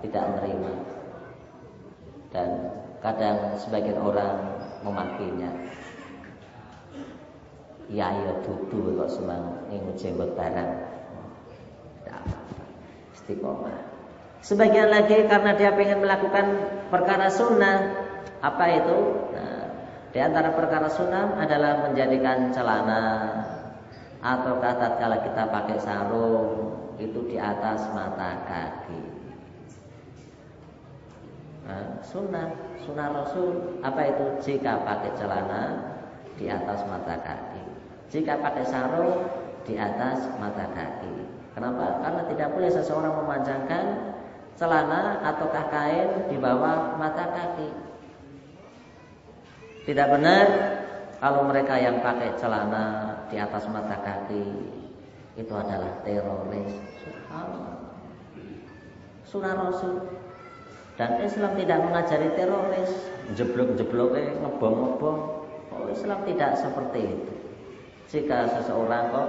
tidak 0.00 0.24
menerima. 0.32 0.95
Dan 2.34 2.48
kadang 3.00 3.54
sebagian 3.60 4.02
orang 4.02 4.58
memakinya 4.82 5.50
ya 7.86 8.10
ya 8.10 8.32
dudu 8.42 8.98
kok 8.98 9.10
semang 9.10 9.62
ning 9.70 9.82
jenggot 9.94 10.34
barang. 10.34 10.70
Istiqomah. 13.14 13.78
Sebagian 14.42 14.90
lagi 14.90 15.26
karena 15.26 15.58
dia 15.58 15.74
ingin 15.74 16.02
melakukan 16.02 16.46
perkara 16.90 17.26
sunnah. 17.30 18.06
Apa 18.42 18.64
itu? 18.68 18.98
Nah, 19.32 19.64
di 20.12 20.18
antara 20.22 20.54
perkara 20.54 20.86
sunnah 20.86 21.34
adalah 21.40 21.88
menjadikan 21.88 22.52
celana 22.54 23.32
atau 24.22 24.58
kata 24.58 24.98
kalau 24.98 25.18
kita 25.22 25.42
pakai 25.50 25.78
sarung 25.82 26.50
itu 27.00 27.26
di 27.26 27.36
atas 27.40 27.90
mata 27.90 28.44
kaki. 28.46 29.15
Nah, 31.66 31.98
sunnah, 31.98 32.54
sunnah 32.78 33.10
Rasul 33.10 33.82
apa 33.82 34.00
itu? 34.06 34.26
Jika 34.38 34.86
pakai 34.86 35.10
celana 35.18 35.62
di 36.38 36.46
atas 36.46 36.86
mata 36.86 37.18
kaki. 37.18 37.62
Jika 38.06 38.38
pakai 38.38 38.62
sarung 38.62 39.26
di 39.66 39.74
atas 39.74 40.30
mata 40.38 40.70
kaki. 40.70 41.26
Kenapa? 41.58 42.04
Karena 42.06 42.22
tidak 42.30 42.48
boleh 42.54 42.70
seseorang 42.70 43.14
memanjangkan 43.18 44.14
celana 44.54 45.18
ataukah 45.26 45.66
kain 45.68 46.30
di 46.30 46.36
bawah 46.38 46.94
mata 46.94 47.34
kaki. 47.34 47.70
Tidak 49.90 50.06
benar 50.06 50.46
kalau 51.18 51.50
mereka 51.50 51.78
yang 51.82 51.98
pakai 51.98 52.38
celana 52.38 53.16
di 53.26 53.42
atas 53.42 53.66
mata 53.66 53.98
kaki 54.06 54.44
itu 55.36 55.52
adalah 55.52 55.98
teroris. 56.06 56.74
Sunnah 59.26 59.54
Rasul 59.58 60.25
dan 60.96 61.20
Islam 61.20 61.52
tidak 61.60 61.78
mengajari 61.84 62.28
teroris, 62.40 62.92
jeblok-jeblok, 63.36 64.16
ngebom-ngebom. 64.16 65.18
Oh, 65.76 65.86
Islam 65.92 66.24
tidak 66.24 66.56
seperti 66.56 67.00
itu. 67.04 67.32
Jika 68.08 68.48
seseorang 68.56 69.12
kok 69.12 69.28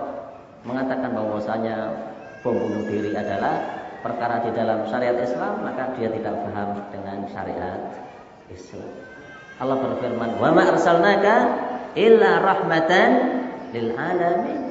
mengatakan 0.64 1.12
bahwasanya 1.12 1.92
bom 2.40 2.56
bunuh 2.56 2.88
diri 2.88 3.12
adalah 3.12 3.84
perkara 4.00 4.48
di 4.48 4.56
dalam 4.56 4.88
syariat 4.88 5.20
Islam, 5.20 5.68
maka 5.68 5.92
dia 6.00 6.08
tidak 6.08 6.40
paham 6.48 6.88
dengan 6.88 7.28
syariat 7.36 7.82
Islam. 8.48 8.88
Allah 9.60 9.78
berfirman, 9.84 10.40
"Wa 10.40 10.56
ma 10.56 10.72
arsalnaka 10.72 11.36
illa 12.00 12.32
rahmatan 12.40 13.10
lil 13.76 13.92
alamin." 13.92 14.62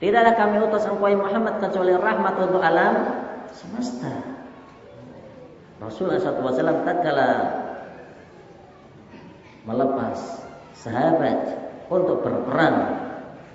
Tidaklah 0.00 0.34
kami 0.36 0.56
utus 0.64 0.88
engkau 0.88 1.12
Muhammad 1.12 1.60
kecuali 1.60 1.92
rahmat 1.92 2.34
untuk 2.40 2.60
alam 2.64 2.94
semesta. 3.52 4.35
Rasulullah 5.76 6.16
SAW 6.16 6.84
tatkala 6.88 7.30
melepas 9.68 10.18
sahabat 10.72 11.38
untuk 11.92 12.24
berperang. 12.24 13.04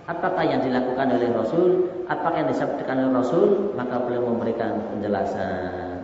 Apakah 0.05 0.43
yang 0.43 0.61
dilakukan 0.61 1.17
oleh 1.17 1.29
Rasul? 1.31 1.87
Apakah 2.05 2.43
yang 2.43 2.49
disabdakan 2.51 3.07
oleh 3.07 3.13
Rasul? 3.15 3.73
Maka 3.73 3.95
beliau 4.05 4.27
memberikan 4.27 4.75
penjelasan. 4.91 6.03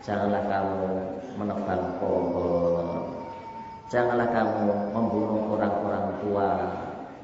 Janganlah 0.00 0.42
kamu 0.48 0.84
menebang 1.38 1.84
pohon. 2.00 2.86
Janganlah 3.92 4.28
kamu 4.32 4.64
membunuh 4.96 5.42
orang-orang 5.54 6.06
tua. 6.24 6.50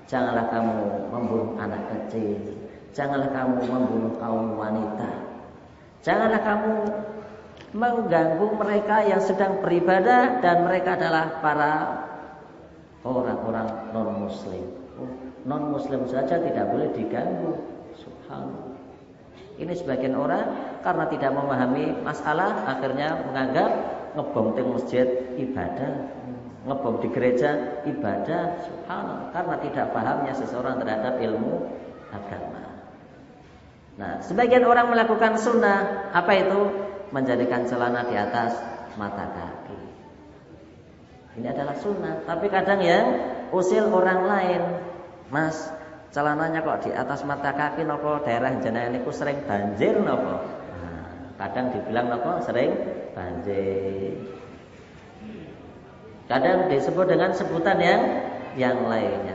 Janganlah 0.06 0.46
kamu 0.52 0.78
membunuh 1.08 1.50
anak 1.56 1.82
kecil. 1.88 2.36
Janganlah 2.92 3.30
kamu 3.32 3.64
membunuh 3.70 4.12
kaum 4.18 4.58
wanita. 4.58 5.08
Janganlah 6.04 6.40
kamu 6.42 6.72
mengganggu 7.70 8.46
mereka 8.59 9.06
yang 9.06 9.22
sedang 9.22 9.62
beribadah 9.62 10.42
dan 10.42 10.66
mereka 10.66 10.98
adalah 10.98 11.38
para 11.38 11.72
orang-orang 13.06 13.94
non 13.94 14.26
muslim. 14.26 14.66
Oh, 14.98 15.11
non 15.46 15.70
muslim 15.70 16.04
saja 16.11 16.42
tidak 16.42 16.66
boleh 16.66 16.90
diganggu. 16.92 17.54
Subhanallah. 17.94 18.74
Ini 19.61 19.72
sebagian 19.76 20.16
orang 20.16 20.80
karena 20.80 21.04
tidak 21.12 21.30
memahami 21.37 22.00
masalah 22.00 22.64
akhirnya 22.64 23.22
menganggap 23.28 23.70
ngebom 24.18 24.56
di 24.56 24.62
masjid 24.66 25.06
ibadah, 25.37 26.11
ngebom 26.66 26.98
di 26.98 27.09
gereja 27.14 27.85
ibadah. 27.87 28.66
Subhanallah. 28.66 29.28
Karena 29.30 29.56
tidak 29.62 29.87
pahamnya 29.94 30.35
seseorang 30.35 30.83
terhadap 30.83 31.22
ilmu 31.22 31.70
agama. 32.11 32.83
Nah, 34.00 34.16
sebagian 34.24 34.64
orang 34.64 34.90
melakukan 34.90 35.37
sunnah 35.37 36.11
apa 36.11 36.33
itu? 36.35 36.89
Menjadikan 37.11 37.66
celana 37.66 38.07
di 38.07 38.14
atas 38.14 38.55
mata 38.94 39.27
kaki. 39.35 39.81
Ini 41.38 41.46
adalah 41.51 41.77
sunnah. 41.79 42.23
Tapi 42.27 42.46
kadang 42.51 42.83
ya 42.83 43.03
usil 43.51 43.90
orang 43.90 44.27
lain, 44.27 44.62
Mas, 45.31 45.70
celananya 46.11 46.62
kok 46.62 46.87
di 46.87 46.90
atas 46.90 47.23
mata 47.23 47.55
kaki 47.55 47.87
nopo 47.87 48.23
daerah 48.23 48.51
jenengan 48.59 48.99
sering 49.11 49.42
banjir 49.46 49.94
nopo. 49.99 50.42
Nah, 50.42 51.07
kadang 51.38 51.70
dibilang 51.75 52.14
nopo 52.14 52.42
sering 52.42 52.75
banjir. 53.14 54.18
Kadang 56.31 56.70
disebut 56.70 57.11
dengan 57.11 57.35
sebutan 57.35 57.79
yang 57.83 58.03
yang 58.55 58.87
lainnya. 58.87 59.35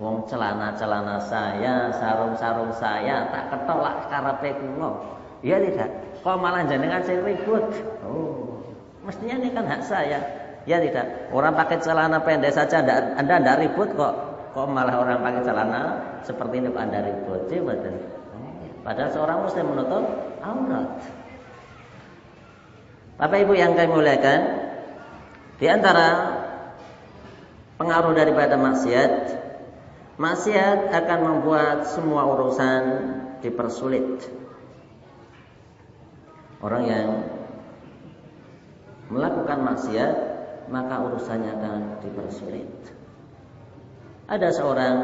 Wong 0.00 0.24
celana-celana 0.24 1.20
saya, 1.20 1.92
sarung-sarung 1.92 2.72
saya 2.72 3.28
tak 3.28 3.52
ketolak 3.52 4.08
karepe 4.08 4.56
kula. 4.56 4.96
Iya 5.44 5.60
tidak? 5.60 5.90
Kok 6.20 6.36
malah 6.36 6.64
jenengan 6.68 7.00
sing 7.04 7.20
ribut. 7.24 7.64
Oh, 8.04 8.60
mestinya 9.04 9.40
ini 9.40 9.48
kan 9.52 9.64
hak 9.66 9.82
saya. 9.84 10.20
Ya 10.68 10.76
tidak. 10.76 11.32
Orang 11.32 11.56
pakai 11.56 11.80
celana 11.80 12.20
pendek 12.20 12.52
saja 12.52 12.84
anda, 12.84 13.16
anda 13.16 13.34
anda 13.40 13.52
ribut 13.56 13.96
kok. 13.96 14.14
Kok 14.52 14.66
malah 14.68 15.00
orang 15.00 15.24
pakai 15.24 15.42
celana 15.46 15.82
seperti 16.22 16.60
ini 16.60 16.68
anda 16.76 17.00
ribut. 17.00 17.48
Coba 17.48 17.74
Padahal 18.80 19.10
seorang 19.12 19.38
muslim 19.44 19.76
menutup 19.76 20.04
aurat. 20.40 20.88
Bapak 23.20 23.38
Ibu 23.44 23.52
yang 23.52 23.76
kami 23.76 23.92
muliakan, 23.92 24.40
di 25.60 25.68
antara 25.68 26.08
pengaruh 27.76 28.16
daripada 28.16 28.56
maksiat, 28.56 29.12
maksiat 30.16 30.88
akan 30.88 31.18
membuat 31.20 31.84
semua 31.92 32.24
urusan 32.32 32.82
dipersulit. 33.44 34.24
Orang 36.60 36.84
yang 36.84 37.08
melakukan 39.08 39.64
maksiat, 39.64 40.12
maka 40.68 41.02
urusannya 41.02 41.50
akan 41.56 41.80
dipersulit. 42.04 42.68
Ada 44.30 44.54
seorang 44.54 44.96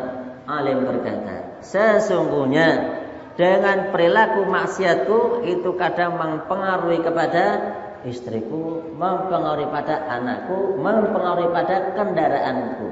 alim 0.46 0.86
berkata, 0.86 1.58
sesungguhnya 1.64 2.68
dengan 3.34 3.90
perilaku 3.90 4.46
maksiatku 4.46 5.44
itu 5.44 5.74
kadang 5.74 6.16
mempengaruhi 6.16 7.02
kepada 7.02 7.44
istriku, 8.06 8.86
mempengaruhi 8.94 9.66
pada 9.68 10.06
anakku, 10.06 10.78
mempengaruhi 10.78 11.50
pada 11.50 11.92
kendaraanku. 11.98 12.88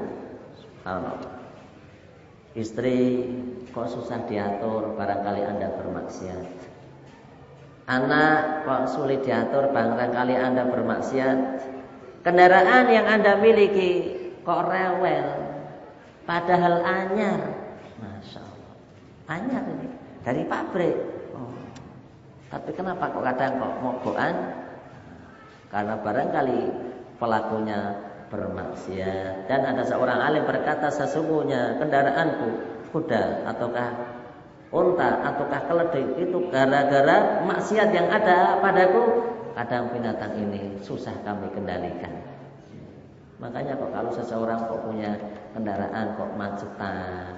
Istri 2.55 2.99
kok 3.71 3.87
susah 3.89 4.27
diatur, 4.27 4.93
barangkali 4.99 5.41
Anda 5.47 5.71
bermaksiat. 5.79 6.74
Anak 7.85 8.65
kok 8.65 8.97
sulit 8.97 9.21
diatur, 9.21 9.69
barangkali 9.69 10.33
Anda 10.33 10.65
bermaksiat. 10.65 11.37
Kendaraan 12.25 12.89
yang 12.89 13.05
Anda 13.05 13.37
miliki 13.37 14.17
kok 14.41 14.65
rewel, 14.65 15.27
padahal 16.25 16.81
anyar. 16.81 17.41
Masya 18.01 18.41
Allah. 18.41 18.73
Anyar 19.29 19.63
ini 19.69 19.87
dari 20.25 20.41
pabrik. 20.49 20.97
Oh. 21.37 21.53
Tapi 22.49 22.73
kenapa 22.73 23.13
kok 23.13 23.21
kadang 23.21 23.61
kok 23.61 23.73
mogokan? 23.85 24.35
Karena 25.69 25.93
barangkali 26.01 26.59
pelakunya 27.21 27.79
bermaksiat 28.29 29.45
dan 29.45 29.61
ada 29.63 29.85
seorang 29.85 30.19
alim 30.19 30.43
berkata 30.49 30.89
sesungguhnya 30.89 31.77
kendaraanku 31.77 32.49
kuda 32.89 33.45
ataukah 33.53 33.89
unta 34.75 35.23
ataukah 35.23 35.61
keledai 35.71 36.27
itu 36.27 36.37
gara-gara 36.51 37.39
maksiat 37.47 37.95
yang 37.95 38.11
ada 38.11 38.59
padaku? 38.59 39.31
Kadang 39.55 39.87
binatang 39.95 40.35
ini 40.35 40.75
susah 40.83 41.15
kami 41.23 41.47
kendalikan. 41.55 42.11
Makanya 43.39 43.79
kok 43.79 43.91
kalau 43.95 44.11
seseorang 44.11 44.59
kok 44.67 44.83
punya 44.83 45.15
kendaraan 45.55 46.19
kok 46.19 46.31
macetan 46.35 47.31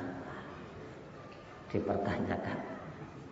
dipertanyakan. 1.70 2.58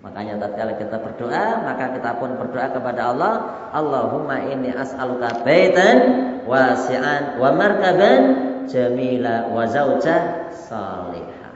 Makanya 0.05 0.37
tatkala 0.37 0.77
kita 0.77 1.01
berdoa, 1.01 1.65
maka 1.65 1.97
kita 1.97 2.21
pun 2.21 2.37
berdoa 2.37 2.69
kepada 2.69 3.09
Allah, 3.09 3.33
Allahumma 3.73 4.37
inni 4.45 4.69
as'aluka 4.69 5.41
baitan 5.41 5.97
wasi'an 6.45 7.41
wa 7.41 7.49
markaban 7.57 8.21
jamila 8.69 9.49
wa 9.49 9.65
zaujah 9.65 10.53
salihah. 10.53 11.54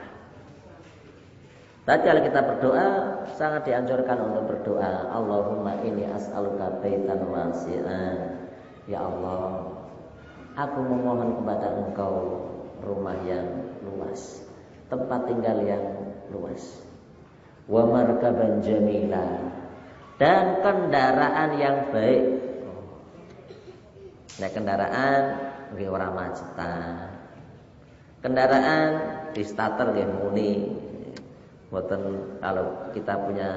Tatkala 1.89 2.21
kita 2.21 2.45
berdoa, 2.45 2.89
sangat 3.34 3.65
dianjurkan 3.65 4.21
untuk 4.21 4.45
berdoa, 4.45 5.10
Allahumma 5.10 5.73
inni 5.82 6.06
as'aluka 6.06 6.78
baitan 6.86 7.17
wasi'an. 7.25 8.45
Ya 8.86 9.02
Allah, 9.02 9.73
aku 10.54 10.86
memohon 10.86 11.41
kepada 11.41 11.82
Engkau 11.82 12.45
rumah 12.86 13.17
yang 13.25 13.73
luas, 13.82 14.38
tempat 14.93 15.34
tinggal 15.34 15.65
yang 15.65 15.82
luas 16.30 16.62
wa 17.65 17.89
markaban 17.89 18.62
jamila 18.62 19.49
dan 20.21 20.62
kendaraan 20.62 21.49
yang 21.58 21.78
baik. 21.89 22.25
Nah, 24.38 24.49
kendaraan 24.54 25.21
nggih 25.73 25.89
ora 25.89 26.13
macetan. 26.13 27.17
Kendaraan 28.21 28.89
di 29.34 29.41
starter 29.41 29.89
nggih 29.89 30.10
muni. 30.21 30.54
Mboten 31.69 32.01
kalau 32.41 32.89
kita 32.97 33.13
punya 33.29 33.49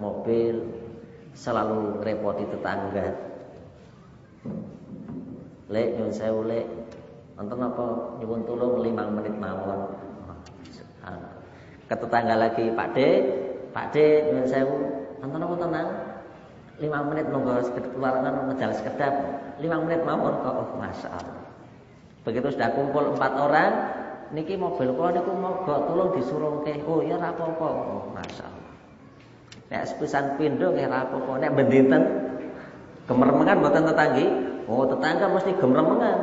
mobil 0.00 0.64
selalu 1.36 2.00
repoti 2.00 2.48
tetangga. 2.48 3.08
Lek 5.68 5.88
nyun 6.00 6.10
sewu 6.10 6.48
lek. 6.48 6.66
Wonten 7.36 7.60
apa 7.60 7.86
nyuwun 8.20 8.44
tulung 8.44 8.84
5 8.84 9.16
menit 9.16 9.36
mawon. 9.36 9.92
Ke 11.88 11.94
tetangga 11.96 12.36
lagi, 12.36 12.70
Pak 12.72 12.88
De, 12.96 13.08
Pak 13.76 13.86
D 13.92 13.96
nyuwun 14.28 14.48
sewu, 14.48 14.76
nonton 15.20 15.44
apa 15.44 15.54
tenang? 15.60 15.88
Lima 16.80 17.04
menit 17.04 17.28
monggo 17.28 17.60
sekedap 17.60 17.92
keluarangan 17.92 18.48
ngejalan 18.48 18.76
sekedap. 18.76 19.12
Lima 19.60 19.76
menit 19.84 20.00
mawon 20.00 20.32
kok, 20.40 20.54
oh. 20.64 20.66
Begitu 22.24 22.56
sudah 22.56 22.72
kumpul 22.72 23.16
empat 23.16 23.32
orang, 23.36 23.72
niki 24.30 24.54
mobil 24.54 24.94
kok 24.94 25.10
niku 25.14 25.32
mogok 25.34 25.78
tolong 25.90 26.10
disurungke. 26.14 26.82
Oh 26.86 27.02
ya 27.02 27.18
rapopo, 27.18 27.68
oh 27.68 28.02
masya 28.14 28.46
Allah. 28.46 28.74
Nek 29.70 29.82
sepisan 29.86 30.38
pindo 30.38 30.70
nggih 30.70 30.90
rapopo. 30.90 31.38
Nek 31.38 31.54
bendinten 31.54 32.02
gemermengan 33.10 33.58
mboten 33.62 33.86
tetanggi. 33.90 34.26
Oh 34.70 34.86
tetangga 34.86 35.26
mesti 35.30 35.52
gemermengan. 35.58 36.18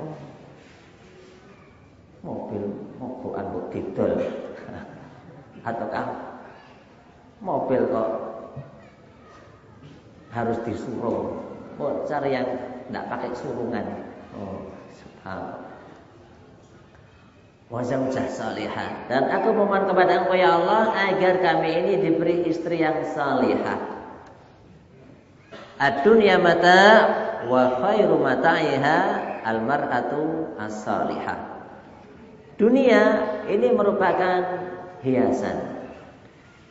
Oh. 0.00 0.16
Mobil 2.20 2.62
mogokan 3.00 3.44
mbok 3.52 3.64
didol. 3.72 4.12
Ataukah 5.68 6.06
mobil 7.40 7.80
kok 7.88 8.08
harus 10.30 10.58
disuruh 10.62 11.42
oh, 11.80 11.92
cari 12.06 12.38
yang 12.38 12.46
tidak 12.86 13.04
pakai 13.10 13.30
surungan 13.34 13.86
oh 14.36 14.70
subhanallah 14.94 15.59
Wazaujah 17.70 18.26
salihah. 18.26 19.06
Dan 19.06 19.30
aku 19.30 19.54
memohon 19.54 19.86
kepada 19.86 20.26
engkau 20.26 20.34
ya 20.34 20.58
Allah 20.58 20.90
Agar 20.90 21.38
kami 21.38 21.70
ini 21.70 21.92
diberi 22.02 22.42
istri 22.50 22.82
yang 22.82 23.06
salihah. 23.14 23.78
Ad-dunya 25.78 26.34
mata 26.42 26.82
Wa 27.46 27.78
khairu 27.78 28.18
mata'iha 28.18 28.98
Al-mar'atu 29.46 30.52
as-salihah. 30.58 31.62
Dunia 32.60 33.02
ini 33.48 33.72
merupakan 33.72 34.68
hiasan. 35.00 35.80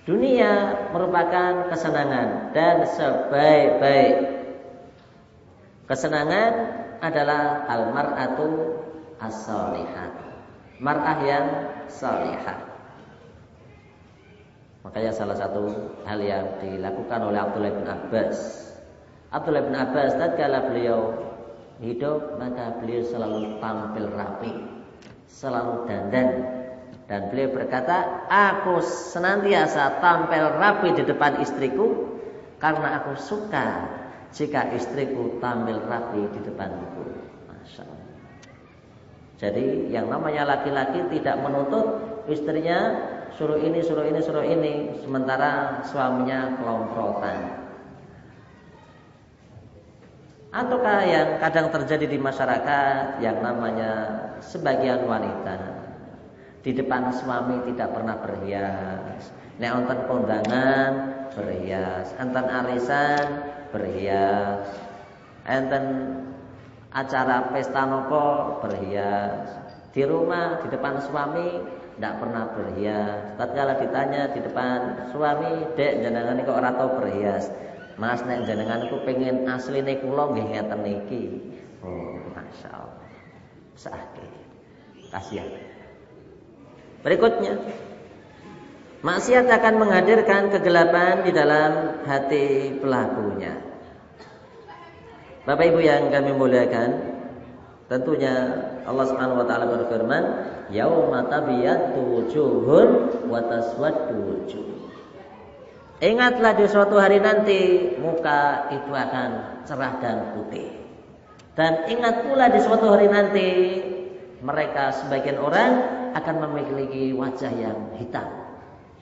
Dunia 0.05 0.85
merupakan 0.93 1.65
kesenangan 1.73 2.53
dan 2.53 2.85
sebaik-baik. 2.85 4.15
Kesenangan 5.89 6.53
adalah 7.01 7.65
al-mar'atu 7.65 8.77
as-salihah. 9.17 10.28
Mar'ah 10.79 11.19
yang 11.23 11.45
salihah. 11.91 12.59
Makanya 14.87 15.11
salah 15.11 15.35
satu 15.35 15.67
hal 16.07 16.19
yang 16.23 16.45
dilakukan 16.63 17.19
oleh 17.19 17.39
Abdullah 17.39 17.73
bin 17.75 17.87
Abbas. 17.87 18.37
Abdullah 19.29 19.67
bin 19.67 19.75
Abbas 19.75 20.15
tatkala 20.15 20.71
beliau 20.71 21.13
hidup 21.83 22.39
maka 22.39 22.79
beliau 22.79 23.03
selalu 23.03 23.59
tampil 23.59 24.07
rapi, 24.15 24.53
selalu 25.27 25.85
dandan 25.85 26.59
dan 27.09 27.33
beliau 27.33 27.49
berkata, 27.57 28.29
aku 28.29 28.85
senantiasa 28.85 29.97
tampil 29.97 30.45
rapi 30.61 30.93
di 30.93 31.03
depan 31.09 31.41
istriku 31.41 32.05
karena 32.61 33.01
aku 33.01 33.17
suka 33.17 33.89
jika 34.29 34.69
istriku 34.77 35.41
tampil 35.41 35.81
rapi 35.89 36.29
di 36.37 36.39
depanku. 36.45 37.03
Masya 37.49 37.81
Allah. 37.81 38.18
Jadi 39.39 39.88
yang 39.88 40.12
namanya 40.12 40.43
laki-laki 40.43 40.99
tidak 41.15 41.39
menuntut 41.39 41.88
istrinya 42.28 42.99
suruh 43.39 43.56
ini, 43.56 43.80
suruh 43.80 44.04
ini, 44.04 44.19
suruh 44.19 44.43
ini, 44.43 44.99
sementara 44.99 45.80
suaminya 45.88 46.60
kelomprotan. 46.60 47.39
Ataukah 50.49 50.99
yang 51.08 51.30
kadang 51.39 51.71
terjadi 51.71 52.10
di 52.10 52.19
masyarakat 52.19 53.21
yang 53.23 53.39
namanya 53.39 53.91
sebagian 54.43 55.08
wanita 55.08 55.80
di 56.60 56.75
depan 56.75 57.13
suami 57.15 57.63
tidak 57.71 57.95
pernah 57.95 58.19
berhias. 58.19 59.32
Nek 59.62 59.71
wonten 59.71 59.99
kondangan 60.10 60.91
berhias, 61.32 62.12
enten 62.19 62.45
arisan 62.49 63.25
berhias. 63.71 64.67
Enten 65.47 65.84
acara 66.89 67.54
pesta 67.54 67.86
nopo 67.86 68.58
berhias. 68.65 69.49
Di 69.93 70.06
rumah 70.06 70.62
di 70.62 70.67
depan 70.69 71.02
suami 71.02 71.47
tidak 71.97 72.13
pernah 72.21 72.45
berhias. 72.56 73.36
Tatkala 73.36 73.73
ditanya 73.82 74.32
di 74.32 74.39
depan 74.39 75.10
suami, 75.12 75.75
"Dek, 75.75 76.06
jenengan 76.06 76.39
kok 76.45 76.58
ora 76.58 76.71
tau 76.78 76.89
berhias?" 77.02 77.52
Mas 77.99 78.23
nek 78.23 78.47
jenengan 78.47 78.88
iku 78.88 79.04
pengen 79.04 79.43
asline 79.43 79.99
kula 79.99 80.32
nggih 80.32 80.47
ngeten 80.56 80.82
iki. 80.88 81.23
Oh, 81.84 82.15
masyaallah. 82.32 83.12
Sakit. 83.75 84.32
Kasihan. 85.12 85.52
Berikutnya, 87.04 87.60
maksiat 89.04 89.52
akan 89.52 89.75
menghadirkan 89.84 90.47
kegelapan 90.47 91.28
di 91.28 91.32
dalam 91.36 91.99
hati 92.08 92.80
pelakunya. 92.80 93.68
Bapak 95.47 95.65
Ibu 95.71 95.80
yang 95.80 96.12
kami 96.12 96.36
muliakan, 96.36 96.89
tentunya 97.88 98.36
Allah 98.84 99.06
Subhanahu 99.08 99.39
wa 99.43 99.47
taala 99.47 99.65
berfirman, 99.71 100.23
"Yauma 100.73 101.28
tabyatu 101.32 101.99
wujuhun 101.99 102.89
wa 103.32 103.39
taswaddu 103.47 104.15
wujuh." 104.19 104.65
Ingatlah 105.99 106.56
di 106.56 106.65
suatu 106.67 106.95
hari 106.95 107.19
nanti 107.19 107.91
muka 107.99 108.71
itu 108.71 108.91
akan 108.91 109.63
cerah 109.67 109.99
dan 109.99 110.32
putih. 110.32 110.71
Dan 111.60 111.91
ingat 111.91 112.23
pula 112.23 112.47
di 112.47 112.60
suatu 112.63 112.88
hari 112.88 113.12
nanti 113.12 113.47
mereka 114.39 114.95
sebagian 114.95 115.36
orang 115.43 115.71
akan 116.15 116.36
memiliki 116.47 117.12
wajah 117.12 117.52
yang 117.52 117.99
hitam. 117.99 118.32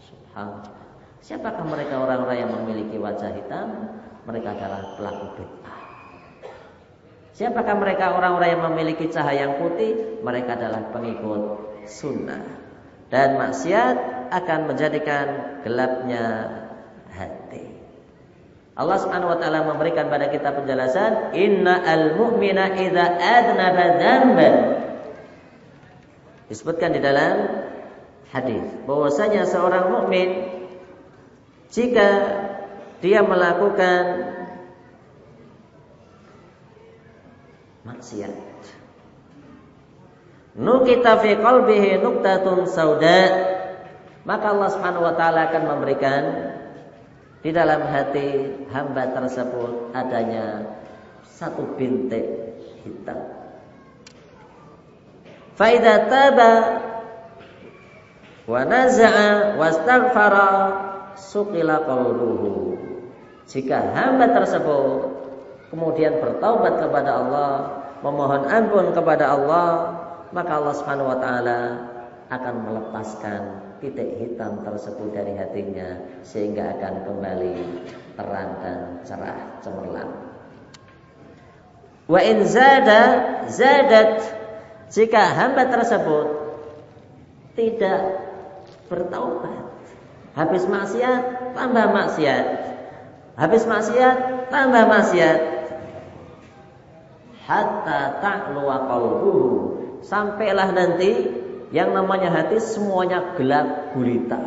Subhanallah. 0.09 0.73
Siapakah 1.21 1.65
mereka 1.69 2.01
orang-orang 2.01 2.37
yang 2.41 2.51
memiliki 2.61 2.97
wajah 2.97 3.29
hitam? 3.29 3.93
Mereka 4.25 4.57
adalah 4.57 4.97
pelaku 4.97 5.25
bid'ah. 5.37 5.76
Siapakah 7.37 7.77
mereka 7.77 8.17
orang-orang 8.17 8.57
yang 8.57 8.63
memiliki 8.73 9.13
cahaya 9.13 9.45
yang 9.45 9.61
putih? 9.61 10.17
Mereka 10.25 10.57
adalah 10.57 10.89
pengikut 10.89 11.41
sunnah. 11.85 12.41
Dan 13.13 13.37
maksiat 13.37 13.95
akan 14.33 14.59
menjadikan 14.73 15.25
gelapnya 15.61 16.25
hati. 17.13 17.77
Allah 18.73 18.97
Subhanahu 18.97 19.37
wa 19.37 19.39
taala 19.41 19.69
memberikan 19.69 20.09
pada 20.09 20.33
kita 20.33 20.49
penjelasan, 20.49 21.37
"Inna 21.37 21.77
al-mu'mina 21.77 22.73
idza 22.73 23.05
adnaba 23.21 23.85
dzamban." 24.01 24.55
Disebutkan 26.49 26.97
di 26.97 27.01
dalam 27.05 27.63
hadis 28.33 28.65
bahwasanya 28.89 29.45
seorang 29.45 29.93
mukmin 29.93 30.29
jika 31.69 32.09
dia 33.01 33.21
melakukan 33.21 34.01
maksiat 37.87 38.35
nukita 40.59 41.23
fi 41.23 41.39
qalbihi 41.39 42.03
nuktatun 42.03 42.67
sauda 42.67 43.19
maka 44.27 44.51
Allah 44.51 44.69
Subhanahu 44.75 45.07
wa 45.07 45.15
taala 45.15 45.47
akan 45.47 45.63
memberikan 45.63 46.23
di 47.39 47.55
dalam 47.55 47.79
hati 47.87 48.59
hamba 48.75 49.15
tersebut 49.15 49.95
adanya 49.95 50.67
satu 51.23 51.79
bintik 51.79 52.27
hitam. 52.83 53.23
Faida 55.55 56.11
taba 56.11 56.53
wa 58.51 58.61
naza'a 58.67 59.55
wastaghfara 59.55 60.51
suqila 61.15 61.87
qawluhu. 61.87 62.75
Jika 63.47 63.95
hamba 63.95 64.27
tersebut 64.33 65.26
kemudian 65.71 66.19
bertaubat 66.23 66.79
kepada 66.79 67.11
Allah, 67.23 67.51
memohon 68.01 68.47
ampun 68.47 68.93
kepada 68.95 69.35
Allah, 69.35 69.69
maka 70.31 70.51
Allah 70.59 70.75
Subhanahu 70.75 71.11
wa 71.11 71.19
taala 71.19 71.59
akan 72.27 72.55
melepaskan 72.67 73.41
titik 73.79 74.19
hitam 74.19 74.65
tersebut 74.65 75.13
dari 75.13 75.37
hatinya 75.37 76.01
sehingga 76.25 76.75
akan 76.77 76.93
kembali 77.05 77.57
terang 78.17 78.51
dan 78.59 78.79
cerah 79.05 79.39
cemerlang. 79.61 80.11
Wa 82.07 82.19
in 82.23 82.47
zada 82.47 83.03
zadat 83.51 84.23
jika 84.87 85.35
hamba 85.35 85.67
tersebut 85.67 86.27
tidak 87.59 88.01
bertaubat, 88.87 89.67
habis 90.31 90.63
maksiat 90.63 91.51
tambah 91.51 91.85
maksiat, 91.91 92.45
habis 93.35 93.63
maksiat 93.67 94.17
tambah 94.47 94.83
maksiat, 94.87 95.39
hatta 97.47 98.19
ta'lu 98.19 98.67
qalbuhu 98.67 99.47
sampailah 100.03 100.75
nanti 100.75 101.31
yang 101.71 101.95
namanya 101.95 102.31
hati 102.31 102.59
semuanya 102.59 103.35
gelap 103.39 103.95
gulita. 103.95 104.39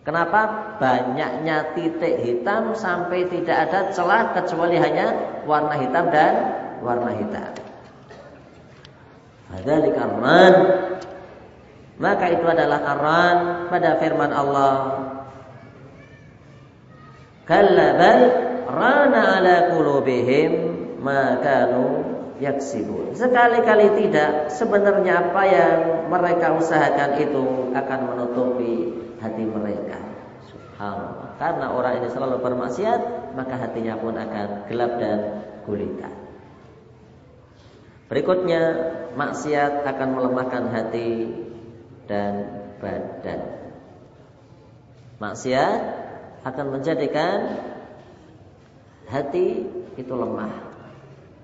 Kenapa? 0.00 0.74
Banyaknya 0.80 1.76
titik 1.76 2.24
hitam 2.24 2.72
sampai 2.72 3.28
tidak 3.28 3.68
ada 3.68 3.92
celah 3.92 4.32
kecuali 4.32 4.80
hanya 4.80 5.12
warna 5.44 5.76
hitam 5.76 6.08
dan 6.08 6.34
warna 6.80 7.12
hitam. 7.14 7.52
Ada 9.50 9.74
karman 9.92 10.54
maka 12.00 12.32
itu 12.32 12.46
adalah 12.48 12.80
karan 12.80 13.36
pada 13.68 14.00
firman 14.00 14.32
Allah. 14.32 14.74
Kalla 17.44 17.88
rana 18.70 19.22
ala 19.36 19.54
qulubihim 19.74 20.69
ma 21.00 21.40
kanu 21.40 22.04
yaksibun. 22.40 23.12
Sekali-kali 23.16 24.04
tidak, 24.04 24.52
sebenarnya 24.52 25.30
apa 25.30 25.42
yang 25.44 25.76
mereka 26.08 26.56
usahakan 26.56 27.20
itu 27.20 27.72
akan 27.76 28.00
menutupi 28.12 28.74
hati 29.20 29.44
mereka. 29.44 30.00
Subhanallah. 30.48 31.36
Karena 31.36 31.66
orang 31.72 32.00
ini 32.00 32.08
selalu 32.08 32.36
bermaksiat, 32.40 33.32
maka 33.36 33.54
hatinya 33.60 34.00
pun 34.00 34.16
akan 34.16 34.48
gelap 34.68 34.92
dan 35.00 35.18
gulita. 35.68 36.10
Berikutnya, 38.08 38.62
maksiat 39.14 39.86
akan 39.86 40.08
melemahkan 40.18 40.64
hati 40.72 41.30
dan 42.10 42.32
badan. 42.82 43.40
Maksiat 45.20 45.80
akan 46.42 46.66
menjadikan 46.74 47.60
hati 49.06 49.68
itu 50.00 50.14
lemah 50.16 50.69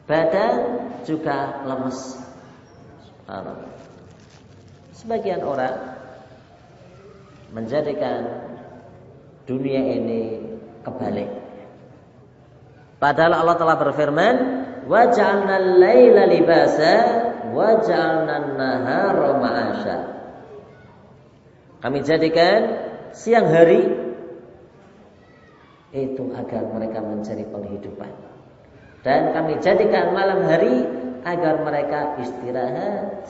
Badan 0.07 0.55
juga 1.03 1.67
lemes. 1.67 2.15
Sebagian 4.95 5.43
orang 5.43 5.99
menjadikan 7.51 8.23
dunia 9.47 9.83
ini 9.99 10.43
kebalik. 10.87 11.31
Padahal 13.03 13.43
Allah 13.43 13.57
telah 13.59 13.77
berfirman, 13.83 14.35
"Wa 14.87 15.11
ja'alna 15.11 15.55
al-laila 15.59 16.23
libasa 16.31 16.95
wa 17.51 17.83
ja'alna 17.83 18.35
an-nahara 18.35 19.31
ma'asha." 19.43 19.99
Kami 21.83 21.99
jadikan 22.03 22.61
siang 23.11 23.47
hari 23.51 23.85
itu 25.95 26.25
agar 26.35 26.63
mereka 26.73 26.99
mencari 27.03 27.45
penghidupan. 27.47 28.26
Dan 29.03 29.35
kami 29.35 29.59
jadikan 29.61 30.15
malam 30.15 30.47
hari 30.47 30.87
agar 31.27 31.65
mereka 31.67 32.21
istirahat. 32.23 33.27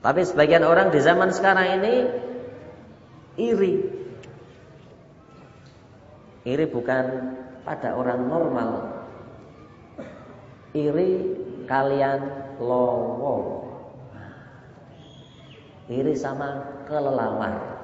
Tapi 0.00 0.20
sebagian 0.24 0.64
orang 0.64 0.88
di 0.94 1.00
zaman 1.02 1.34
sekarang 1.34 1.82
ini 1.82 1.94
iri. 3.36 3.74
Iri 6.48 6.66
bukan 6.70 7.04
pada 7.66 7.92
orang 7.98 8.24
normal. 8.24 8.70
Iri 10.72 11.10
kalian 11.68 12.20
lowo. 12.62 13.68
Iri 15.88 16.16
sama 16.16 16.84
kelelawar. 16.88 17.80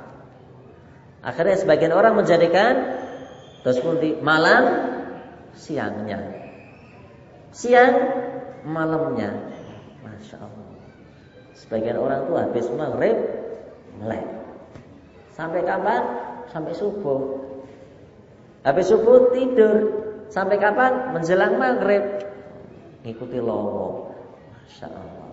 Akhirnya 1.24 1.56
sebagian 1.56 1.92
orang 1.92 2.20
menjadikan 2.20 3.00
terus 3.64 3.80
pun 3.80 3.96
di 3.96 4.12
malam 4.20 4.92
siangnya. 5.54 6.18
Siang 7.54 7.94
malamnya. 8.66 9.30
Masya 10.02 10.36
Allah. 10.42 10.68
Sebagian 11.54 11.98
orang 12.02 12.26
tuh 12.26 12.36
habis 12.36 12.66
maghrib 12.74 13.16
melek. 14.02 14.24
Sampai 15.34 15.62
kapan? 15.62 16.02
Sampai 16.50 16.74
subuh. 16.74 17.40
Habis 18.66 18.90
subuh 18.90 19.30
tidur. 19.30 19.74
Sampai 20.30 20.58
kapan? 20.58 21.14
Menjelang 21.14 21.56
maghrib. 21.56 22.02
Ikuti 23.06 23.38
lowo. 23.38 24.10
Masya 24.50 24.90
Allah. 24.90 25.30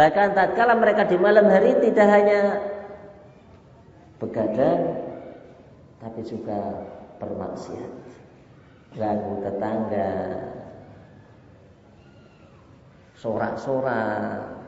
Bahkan 0.00 0.28
tatkala 0.32 0.78
mereka 0.80 1.04
di 1.04 1.20
malam 1.20 1.50
hari 1.50 1.76
tidak 1.82 2.08
hanya 2.08 2.40
begadang, 4.16 4.96
tapi 5.98 6.20
juga 6.24 6.88
bermaksiat 7.20 7.99
ganggu 8.94 9.44
tetangga, 9.46 10.12
sorak-sorak, 13.14 14.60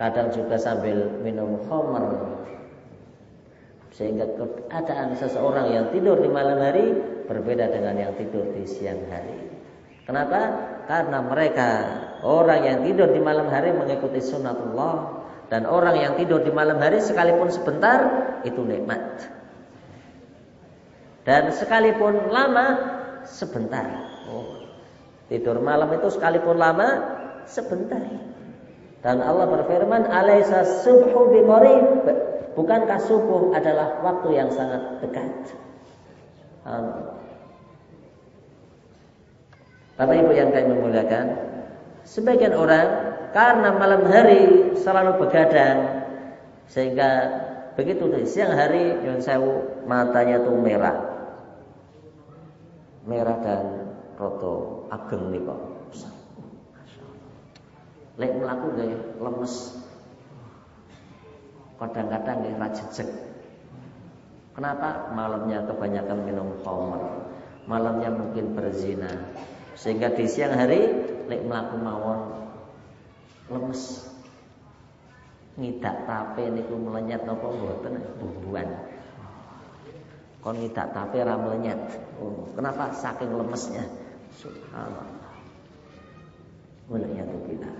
kadang 0.00 0.28
juga 0.32 0.56
sambil 0.56 1.20
minum 1.20 1.60
homer, 1.66 2.36
Sehingga 3.96 4.28
keadaan 4.36 5.16
seseorang 5.16 5.72
yang 5.72 5.88
tidur 5.88 6.20
di 6.20 6.28
malam 6.28 6.60
hari 6.60 6.92
berbeda 7.24 7.72
dengan 7.72 7.96
yang 7.96 8.12
tidur 8.20 8.44
di 8.52 8.68
siang 8.68 9.00
hari. 9.08 9.40
Kenapa? 10.04 10.52
Karena 10.84 11.24
mereka 11.24 11.70
orang 12.20 12.60
yang 12.60 12.78
tidur 12.84 13.08
di 13.08 13.24
malam 13.24 13.48
hari 13.48 13.72
mengikuti 13.72 14.20
sunnatullah 14.20 15.24
dan 15.48 15.64
orang 15.64 15.96
yang 15.96 16.12
tidur 16.14 16.44
di 16.44 16.52
malam 16.52 16.76
hari 16.76 17.00
sekalipun 17.02 17.48
sebentar 17.48 17.98
itu 18.44 18.60
nikmat. 18.62 19.00
Dan 21.26 21.50
sekalipun 21.50 22.30
lama 22.30 22.66
sebentar. 23.26 23.82
Oh, 24.30 24.62
tidur 25.26 25.58
malam 25.58 25.90
itu 25.90 26.06
sekalipun 26.14 26.54
lama 26.54 27.02
sebentar. 27.50 27.98
Dan 29.02 29.18
Allah 29.22 29.50
berfirman, 29.50 30.06
"Alaisa 30.06 30.62
subhu 30.86 31.34
biqarib?" 31.34 32.06
Bukankah 32.56 32.96
subuh 33.04 33.52
adalah 33.52 34.00
waktu 34.00 34.32
yang 34.32 34.48
sangat 34.48 35.02
dekat? 35.04 35.52
Bapak 39.96 40.16
Ibu 40.16 40.32
yang 40.32 40.50
kami 40.56 40.72
memuliakan, 40.72 41.26
sebagian 42.08 42.56
orang 42.56 42.88
karena 43.36 43.76
malam 43.76 44.08
hari 44.08 44.72
selalu 44.72 45.20
begadang 45.20 46.04
sehingga 46.66 47.10
begitu 47.76 48.08
di 48.08 48.24
siang 48.24 48.56
hari 48.56 49.04
yang 49.04 49.20
sewu 49.20 49.84
matanya 49.84 50.40
tuh 50.40 50.56
merah. 50.56 51.15
Merah 53.06 53.38
dan 53.38 53.64
roto 54.18 54.84
ageng 54.90 55.30
nih 55.30 55.42
kok. 55.46 55.60
Lek 58.16 58.32
melaku 58.34 58.66
gak 58.74 58.90
lemes 59.22 59.54
kadang-kadang 61.76 62.38
dia 62.42 62.56
rajejek. 62.56 63.08
Kenapa? 64.56 65.12
Malamnya 65.12 65.68
kebanyakan 65.68 66.18
minum 66.24 66.48
khamr. 66.64 67.02
Malamnya 67.68 68.08
mungkin 68.08 68.56
berzina. 68.56 69.12
Sehingga 69.76 70.16
di 70.16 70.24
siang 70.24 70.56
hari 70.56 70.80
lek 71.28 71.44
melaku 71.44 71.76
mawon 71.76 72.18
lemes. 73.52 74.08
Ngidak 75.60 76.08
tape 76.08 76.52
niku 76.52 76.74
melenyat 76.76 77.24
napa 77.28 77.48
mboten 77.48 78.00
bubuan. 78.20 78.68
Kon 80.40 80.56
ngidak 80.56 80.90
tape 80.96 81.20
ra 81.20 81.36
melenyat. 81.36 81.80
Oh, 82.20 82.48
kenapa? 82.56 82.92
Saking 82.96 83.30
lemesnya. 83.32 83.84
Subhanallah. 84.40 85.16
Kita. 86.86 87.70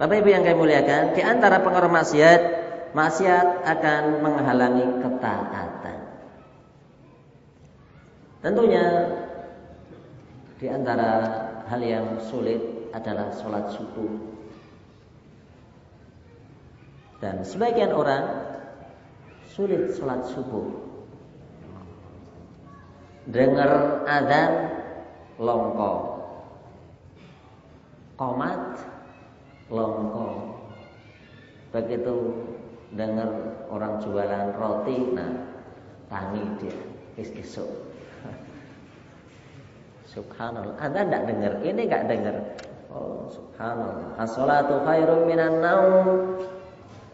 Bapak 0.00 0.16
Ibu 0.24 0.28
yang 0.32 0.42
kami 0.42 0.56
muliakan, 0.56 1.12
di 1.12 1.20
antara 1.20 1.60
pengaruh 1.60 1.92
maksiat 1.92 2.40
maksiat 2.94 3.66
akan 3.66 4.02
menghalangi 4.22 4.86
ketaatan. 5.02 5.98
Tentunya 8.40 8.86
di 10.56 10.66
antara 10.70 11.10
hal 11.66 11.80
yang 11.82 12.22
sulit 12.22 12.62
adalah 12.94 13.34
sholat 13.34 13.74
subuh. 13.74 14.12
Dan 17.18 17.42
sebagian 17.42 17.90
orang 17.90 18.24
sulit 19.50 19.96
sholat 19.98 20.22
subuh. 20.30 20.93
Dengar 23.24 24.04
azan 24.04 24.52
longko. 25.40 25.92
Komat 28.20 28.60
longko. 29.72 30.26
Begitu 31.72 32.14
dengar 32.94 33.26
orang 33.72 33.98
jualan 33.98 34.54
roti, 34.54 34.98
nah 35.16 35.32
tangi 36.06 36.44
dia, 36.60 36.76
is 37.18 37.32
isuk. 37.34 37.66
Subhanallah. 40.14 40.78
Anda 40.78 41.02
tidak 41.02 41.22
dengar, 41.26 41.52
ini 41.64 41.82
nggak 41.90 42.06
dengar. 42.06 42.36
Oh, 42.94 43.26
subhanallah. 43.26 44.14
As-salatu 44.22 44.86
khairum 44.86 45.26
minan 45.26 45.58
naum. 45.58 46.38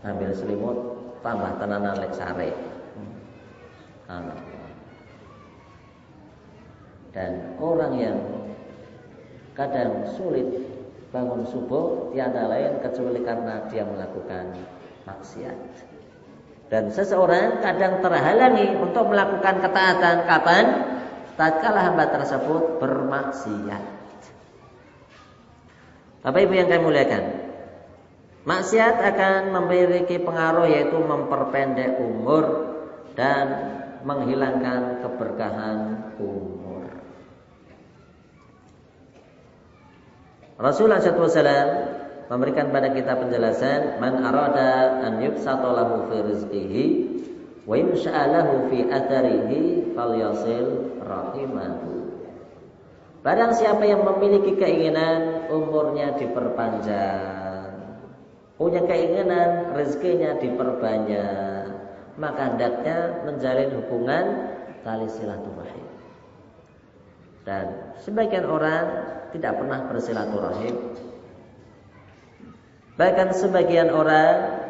Ambil 0.04 0.36
selimut, 0.36 0.76
tambah 1.24 1.56
tenanan 1.56 1.96
lek 1.96 2.12
sare. 2.12 2.52
Dan 7.10 7.58
orang 7.58 7.92
yang 7.98 8.18
kadang 9.58 10.06
sulit 10.14 10.46
bangun 11.10 11.42
subuh 11.42 12.14
tiada 12.14 12.46
lain 12.46 12.78
kecuali 12.78 13.20
karena 13.26 13.66
dia 13.66 13.82
melakukan 13.82 14.54
maksiat. 15.06 15.58
Dan 16.70 16.94
seseorang 16.94 17.58
kadang 17.58 17.98
terhalangi 17.98 18.78
untuk 18.78 19.10
melakukan 19.10 19.58
ketaatan 19.58 20.16
kapan? 20.22 20.64
Tatkala 21.34 21.88
hamba 21.90 22.04
tersebut 22.14 22.78
bermaksiat. 22.78 23.84
Bapak 26.20 26.40
Ibu 26.46 26.52
yang 26.52 26.68
kami 26.68 26.84
muliakan, 26.84 27.24
maksiat 28.44 29.00
akan 29.00 29.56
memiliki 29.56 30.20
pengaruh 30.20 30.68
yaitu 30.68 31.00
memperpendek 31.00 31.96
umur 31.96 32.76
dan 33.16 33.46
menghilangkan 34.04 35.00
keberkahan 35.00 35.78
umur. 36.20 36.49
Rasulullah 40.60 41.00
SAW 41.00 41.56
memberikan 42.28 42.68
pada 42.68 42.92
kita 42.92 43.16
penjelasan 43.16 43.96
man 43.96 44.20
arada 44.20 45.00
an 45.08 45.24
yubsata 45.24 45.64
lahu 45.64 46.04
fi 46.12 46.16
rizqihi 46.20 46.86
wa 47.64 47.74
yunsha'alahu 47.80 48.68
fi 48.68 48.84
atharihi 48.92 49.96
falyasil 49.96 51.00
rahimahu. 51.00 52.12
Barang 53.24 53.56
siapa 53.56 53.88
yang 53.88 54.04
memiliki 54.04 54.56
keinginan 54.60 55.48
umurnya 55.48 56.16
diperpanjang, 56.20 57.76
punya 58.60 58.84
keinginan 58.84 59.72
rezekinya 59.76 60.40
diperbanyak, 60.40 61.72
maka 62.20 62.40
hendaknya 62.52 63.24
menjalin 63.24 63.80
hubungan 63.80 64.24
tali 64.84 65.08
silaturahim. 65.08 65.99
Dan 67.44 67.96
sebagian 68.04 68.44
orang 68.44 68.84
tidak 69.32 69.56
pernah 69.56 69.88
bersilaturahim 69.88 70.76
Bahkan 73.00 73.32
sebagian 73.32 73.88
orang 73.96 74.60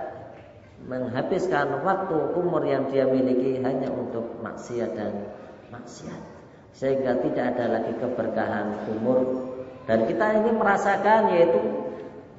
menghabiskan 0.87 1.83
waktu 1.83 2.15
umur 2.39 2.63
yang 2.63 2.87
dia 2.87 3.03
miliki 3.03 3.59
hanya 3.59 3.91
untuk 3.91 4.39
maksiat 4.39 4.95
dan 4.95 5.35
maksiat. 5.75 6.23
Sehingga 6.71 7.19
tidak 7.27 7.59
ada 7.59 7.67
lagi 7.67 7.93
keberkahan 7.99 8.87
umur. 8.95 9.51
Dan 9.91 10.07
kita 10.07 10.27
ini 10.39 10.55
merasakan 10.55 11.35
yaitu 11.35 11.59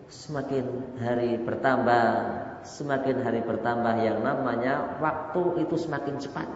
semakin 0.08 0.96
hari 0.96 1.36
bertambah, 1.44 2.08
semakin 2.63 3.28
hari 3.28 3.44
bertambah 3.44 3.96
yang 4.00 4.24
namanya 4.24 4.96
waktu 5.04 5.67
itu 5.67 5.76
semakin 5.76 6.15
cepat. 6.24 6.48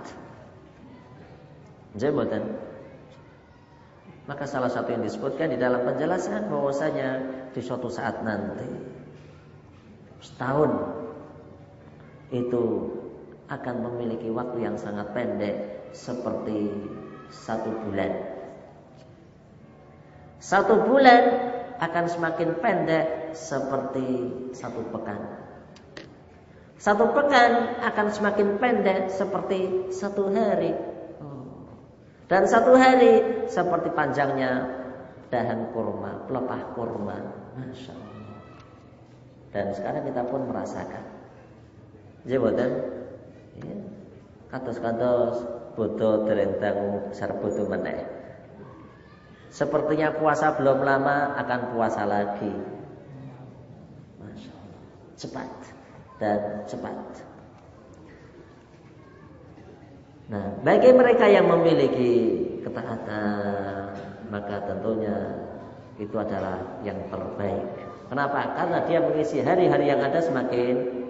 Jembatan. 2.00 2.65
Maka 4.26 4.50
salah 4.50 4.74
satu 4.74 4.90
yang 4.90 5.06
disebutkan 5.06 5.54
di 5.54 5.58
dalam 5.62 5.86
penjelasan 5.86 6.50
bahwasanya 6.50 7.10
di 7.54 7.62
suatu 7.62 7.94
saat 7.94 8.26
nanti 8.26 8.66
setahun 10.26 10.72
itu 12.34 12.64
akan 13.46 13.76
memiliki 13.86 14.34
waktu 14.34 14.66
yang 14.66 14.82
sangat 14.82 15.14
pendek 15.14 15.86
seperti 15.94 16.74
satu 17.30 17.70
bulan. 17.86 18.12
Satu 20.42 20.90
bulan 20.90 21.24
akan 21.78 22.06
semakin 22.10 22.50
pendek 22.58 23.38
seperti 23.38 24.08
satu 24.58 24.82
pekan. 24.90 25.22
Satu 26.82 27.14
pekan 27.14 27.82
akan 27.82 28.08
semakin 28.10 28.58
pendek 28.58 29.14
seperti 29.14 29.90
satu 29.94 30.30
hari. 30.34 30.95
Dan 32.26 32.50
satu 32.50 32.74
hari 32.74 33.46
seperti 33.46 33.94
panjangnya 33.94 34.66
dahan 35.30 35.70
kurma, 35.70 36.26
pelepah 36.26 36.62
kurma. 36.74 37.18
Masya 37.54 37.94
Allah. 37.94 38.42
Dan 39.54 39.66
sekarang 39.78 40.04
kita 40.10 40.22
pun 40.26 40.42
merasakan. 40.50 41.06
Jabatan 42.26 42.72
ya, 43.62 43.78
kados-kados 44.50 45.46
bodoh 45.78 46.26
terentang 46.26 47.06
besar 47.14 47.30
bodoh 47.38 47.70
meneh. 47.70 48.02
Sepertinya 49.54 50.10
puasa 50.18 50.58
belum 50.58 50.82
lama 50.82 51.38
akan 51.38 51.62
puasa 51.78 52.10
lagi. 52.10 52.52
Masya 54.18 54.52
Allah. 54.52 54.84
Cepat 55.14 55.52
dan 56.18 56.40
cepat. 56.66 57.35
Nah, 60.26 60.58
bagi 60.66 60.90
mereka 60.90 61.30
yang 61.30 61.46
memiliki 61.46 62.14
ketaatan, 62.66 63.94
maka 64.34 64.66
tentunya 64.66 65.18
itu 66.02 66.16
adalah 66.18 66.82
yang 66.82 66.98
terbaik. 67.14 67.66
Kenapa? 68.10 68.58
Karena 68.58 68.80
dia 68.90 69.00
mengisi 69.06 69.42
hari-hari 69.42 69.86
yang 69.90 70.02
ada 70.02 70.18
semakin 70.22 71.06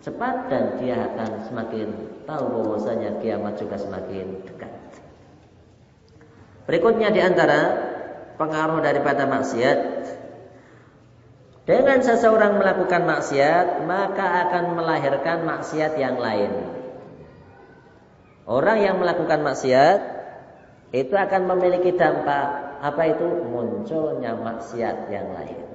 cepat 0.00 0.48
dan 0.48 0.64
dia 0.80 0.96
akan 1.12 1.30
semakin 1.46 1.88
tahu 2.24 2.44
bahwasanya 2.50 3.20
kiamat 3.20 3.60
juga 3.60 3.76
semakin 3.78 4.42
dekat. 4.48 4.72
Berikutnya 6.66 7.10
di 7.10 7.20
antara 7.20 7.60
pengaruh 8.38 8.80
daripada 8.80 9.26
maksiat 9.26 9.78
dengan 11.68 11.98
seseorang 12.00 12.56
melakukan 12.56 13.04
maksiat 13.04 13.84
maka 13.84 14.48
akan 14.48 14.64
melahirkan 14.78 15.44
maksiat 15.44 15.94
yang 16.00 16.16
lain. 16.16 16.79
Orang 18.50 18.82
yang 18.82 18.98
melakukan 18.98 19.46
maksiat 19.46 19.98
itu 20.90 21.14
akan 21.14 21.46
memiliki 21.54 21.94
dampak 21.94 22.82
apa 22.82 23.02
itu 23.14 23.46
munculnya 23.46 24.34
maksiat 24.34 25.06
yang 25.06 25.30
lain. 25.30 25.70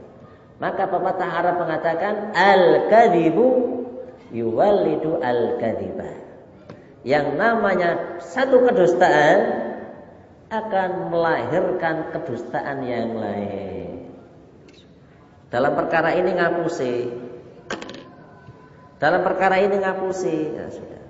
Maka 0.60 0.84
pepatah 0.84 1.30
Arab 1.40 1.56
mengatakan 1.64 2.36
al-kadzibu 2.36 3.48
yuwallidu 4.36 5.24
al-kadziba. 5.24 6.20
Yang 7.08 7.28
namanya 7.40 8.20
satu 8.20 8.68
kedustaan 8.68 9.40
akan 10.52 11.16
melahirkan 11.16 12.12
kedustaan 12.12 12.84
yang 12.84 13.16
lain. 13.16 14.12
Dalam 15.48 15.80
perkara 15.80 16.12
ini 16.12 16.36
ngapusi. 16.36 17.08
Dalam 19.00 19.24
perkara 19.24 19.64
ini 19.64 19.80
ngapusi. 19.80 20.38
Ya 20.60 20.68
sudah. 20.68 21.05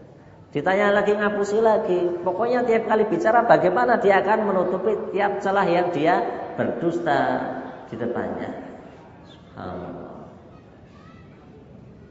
Ditanya 0.55 0.95
lagi 0.95 1.11
ngapusi 1.11 1.59
lagi. 1.59 2.23
Pokoknya 2.23 2.63
tiap 2.63 2.87
kali 2.87 3.03
bicara 3.11 3.43
bagaimana 3.43 3.99
dia 3.99 4.23
akan 4.23 4.39
menutupi 4.47 4.95
tiap 5.11 5.43
celah 5.43 5.67
yang 5.67 5.91
dia 5.91 6.23
berdusta 6.55 7.43
di 7.91 7.99
depannya. 7.99 8.55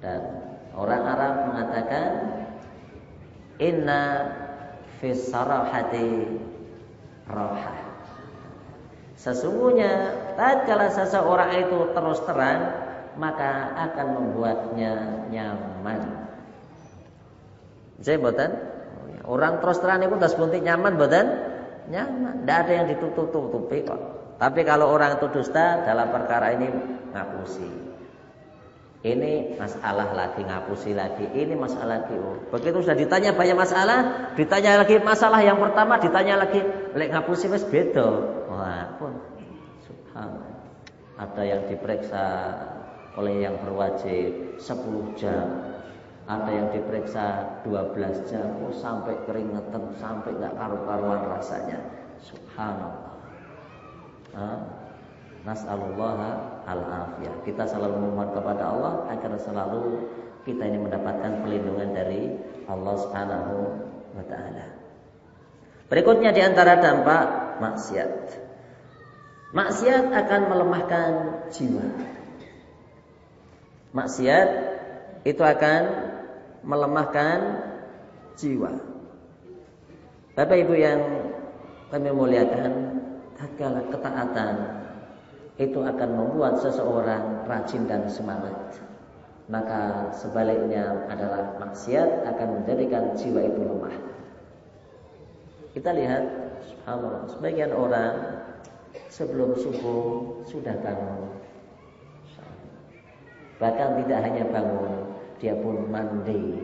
Dan 0.04 0.20
orang 0.76 1.02
Arab 1.08 1.34
mengatakan 1.48 2.08
inna 3.64 4.02
fis 5.00 5.24
sarahati 5.32 6.36
roha. 7.24 7.76
Sesungguhnya 9.16 10.12
tatkala 10.36 10.92
seseorang 10.92 11.64
itu 11.64 11.96
terus 11.96 12.20
terang 12.28 12.60
maka 13.16 13.72
akan 13.88 14.06
membuatnya 14.20 15.24
nyaman. 15.32 16.23
Saya 18.02 18.18
boten. 18.18 18.50
Orang 19.24 19.62
terus 19.64 19.80
terang 19.80 20.04
itu 20.04 20.16
tas 20.20 20.36
buntik 20.36 20.64
nyaman 20.64 20.98
boten? 20.98 21.26
Nyaman. 21.88 22.44
Tidak 22.44 22.58
ada 22.66 22.72
yang 22.72 22.86
ditutup-tutupi 22.90 23.84
kok. 23.84 24.00
Tapi 24.40 24.60
kalau 24.66 24.90
orang 24.90 25.16
itu 25.16 25.30
dusta 25.30 25.86
dalam 25.86 26.10
perkara 26.10 26.52
ini 26.58 26.68
ngapusi. 27.14 27.84
Ini 29.04 29.60
masalah 29.60 30.16
lagi 30.16 30.40
ngapusi 30.40 30.96
lagi. 30.96 31.28
Ini 31.28 31.52
masalah 31.60 32.08
lagi. 32.08 32.16
Oh. 32.16 32.40
Begitu 32.48 32.80
sudah 32.80 32.96
ditanya 32.96 33.36
banyak 33.36 33.52
masalah, 33.52 34.32
ditanya 34.32 34.80
lagi 34.80 34.96
masalah 34.96 35.44
yang 35.44 35.60
pertama, 35.60 36.00
ditanya 36.00 36.40
lagi 36.40 36.64
lek 36.96 37.12
ngapusi 37.12 37.52
mas 37.52 37.68
beda. 37.68 38.08
Wah, 38.48 38.96
pun 38.96 39.12
subhanallah. 39.84 40.56
Ada 41.20 41.42
yang 41.44 41.62
diperiksa 41.68 42.24
oleh 43.20 43.44
yang 43.44 43.60
berwajib 43.60 44.56
10 44.56 45.20
jam, 45.20 45.73
ada 46.24 46.48
yang 46.48 46.72
diperiksa 46.72 47.60
12 47.68 48.30
jam 48.32 48.48
oh, 48.64 48.72
sampai 48.72 49.12
keringetan 49.28 49.92
sampai 50.00 50.32
nggak 50.40 50.56
karu-karuan 50.56 51.20
rasanya. 51.28 51.84
Subhanallah. 52.24 53.12
Nas'alullah 55.44 56.18
al-afiyah. 56.64 57.44
Kita 57.44 57.68
selalu 57.68 58.00
memohon 58.00 58.32
kepada 58.32 58.64
Allah 58.72 58.94
Agar 59.12 59.36
selalu 59.36 60.08
kita 60.48 60.64
ini 60.64 60.80
mendapatkan 60.80 61.44
perlindungan 61.44 61.92
dari 61.92 62.32
Allah 62.64 62.94
subhanahu 62.96 63.56
wa 64.16 64.24
ta'ala. 64.24 64.66
Berikutnya 65.92 66.32
di 66.32 66.40
antara 66.40 66.80
dampak 66.80 67.60
maksiat. 67.60 68.12
Maksiat 69.52 70.04
akan 70.10 70.40
melemahkan 70.48 71.10
jiwa. 71.52 71.86
Maksiat 73.94 74.48
itu 75.24 75.40
akan 75.40 76.03
melemahkan 76.64 77.38
jiwa. 78.34 78.72
Bapak 80.34 80.58
Ibu 80.66 80.74
yang 80.74 81.00
kami 81.94 82.10
muliakan, 82.10 82.72
tatkala 83.38 83.86
ketaatan 83.86 84.54
itu 85.62 85.78
akan 85.78 86.10
membuat 86.10 86.58
seseorang 86.58 87.46
rajin 87.46 87.86
dan 87.86 88.10
semangat. 88.10 88.82
Maka 89.46 90.10
sebaliknya 90.10 91.06
adalah 91.06 91.54
maksiat 91.60 92.26
akan 92.26 92.48
menjadikan 92.58 93.14
jiwa 93.14 93.44
itu 93.44 93.60
lemah. 93.62 93.96
Kita 95.76 95.90
lihat, 95.94 96.24
subhanallah, 96.64 97.28
sebagian 97.30 97.70
orang 97.70 98.14
sebelum 99.12 99.54
subuh 99.54 100.42
sudah 100.48 100.74
bangun. 100.82 101.38
Bahkan 103.62 103.88
tidak 104.02 104.20
hanya 104.26 104.44
bangun, 104.50 105.13
dia 105.44 105.52
pun 105.60 105.76
mandi. 105.92 106.56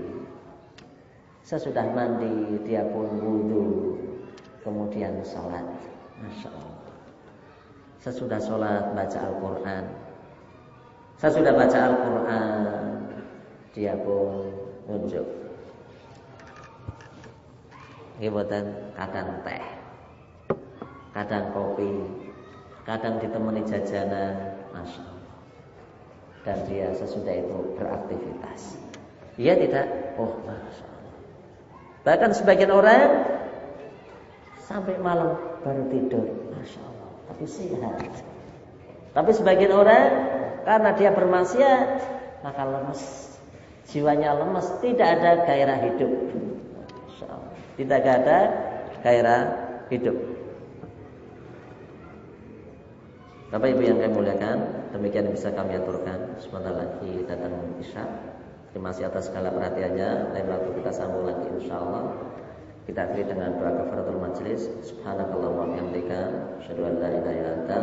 Sesudah 1.44 1.84
mandi 1.92 2.56
dia 2.64 2.80
pun 2.88 3.12
wudhu, 3.20 3.92
kemudian 4.64 5.20
sholat. 5.20 5.68
Masya 6.16 6.48
Allah. 6.48 6.96
Sesudah 8.00 8.40
sholat 8.40 8.96
baca 8.96 9.18
Al-Quran. 9.20 9.84
Sesudah 11.20 11.52
baca 11.52 11.78
Al-Quran, 11.92 12.72
dia 13.76 13.92
pun 14.00 14.48
nunjuk. 14.88 15.28
Ibutan 18.16 18.64
kadang 18.96 19.44
teh, 19.44 19.64
kadang 21.12 21.52
kopi, 21.52 21.92
kadang 22.88 23.20
ditemani 23.20 23.60
jajanan, 23.68 24.56
masya 24.72 25.04
Allah 25.04 25.19
dan 26.44 26.56
dia 26.68 26.88
sesudah 26.96 27.34
itu 27.36 27.76
beraktivitas. 27.76 28.80
Dia 29.36 29.56
tidak, 29.56 30.16
oh 30.16 30.40
masya 30.44 30.84
Allah. 30.88 31.16
Bahkan 32.04 32.30
sebagian 32.36 32.72
orang 32.72 33.24
sampai 34.64 34.96
malam 35.00 35.36
baru 35.64 35.84
tidur, 35.92 36.26
masya 36.56 36.80
Allah. 36.80 37.10
Tapi 37.32 37.44
sehat. 37.44 38.24
Tapi 39.10 39.30
sebagian 39.34 39.74
orang 39.74 40.06
karena 40.64 40.90
dia 40.96 41.10
bermaksiat 41.12 41.88
maka 42.40 42.62
lemes, 42.64 43.02
jiwanya 43.92 44.32
lemes, 44.32 44.68
tidak 44.80 45.08
ada 45.20 45.44
gairah 45.44 45.78
hidup. 45.88 46.12
Masya 46.88 47.26
Allah. 47.28 47.52
Tidak 47.76 48.00
ada 48.00 48.38
gairah 49.04 49.42
hidup. 49.92 50.16
Bapak 53.50 53.66
Ibu 53.74 53.82
yang 53.82 53.98
kami 53.98 54.14
muliakan, 54.14 54.58
demikian 54.94 55.30
bisa 55.30 55.50
kami 55.54 55.78
aturkan. 55.78 56.36
Sebentar 56.38 56.74
lagi 56.74 57.24
datang 57.26 57.54
Isya. 57.78 58.04
Terima 58.70 58.94
kasih 58.94 59.10
atas 59.10 59.30
segala 59.30 59.50
perhatiannya. 59.50 60.30
Lain 60.30 60.46
waktu 60.46 60.70
kita 60.78 60.90
sambung 60.94 61.26
lagi 61.26 61.46
insya 61.58 61.82
Allah. 61.82 62.14
Kita 62.86 63.06
akhiri 63.06 63.26
dengan 63.26 63.58
doa 63.58 63.72
kafaratul 63.82 64.22
majlis. 64.22 64.70
Subhanakallah 64.86 65.50
wa 65.50 65.66
bihamdika. 65.74 66.20
Asyhadu 66.62 66.82
an 66.86 66.94
la 67.02 67.08
ilaha 67.10 67.34
illa 67.34 67.50
anta. 67.62 67.78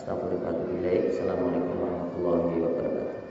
Assalamualaikum 0.00 1.76
warahmatullahi 1.76 2.56
wabarakatuh. 2.64 2.99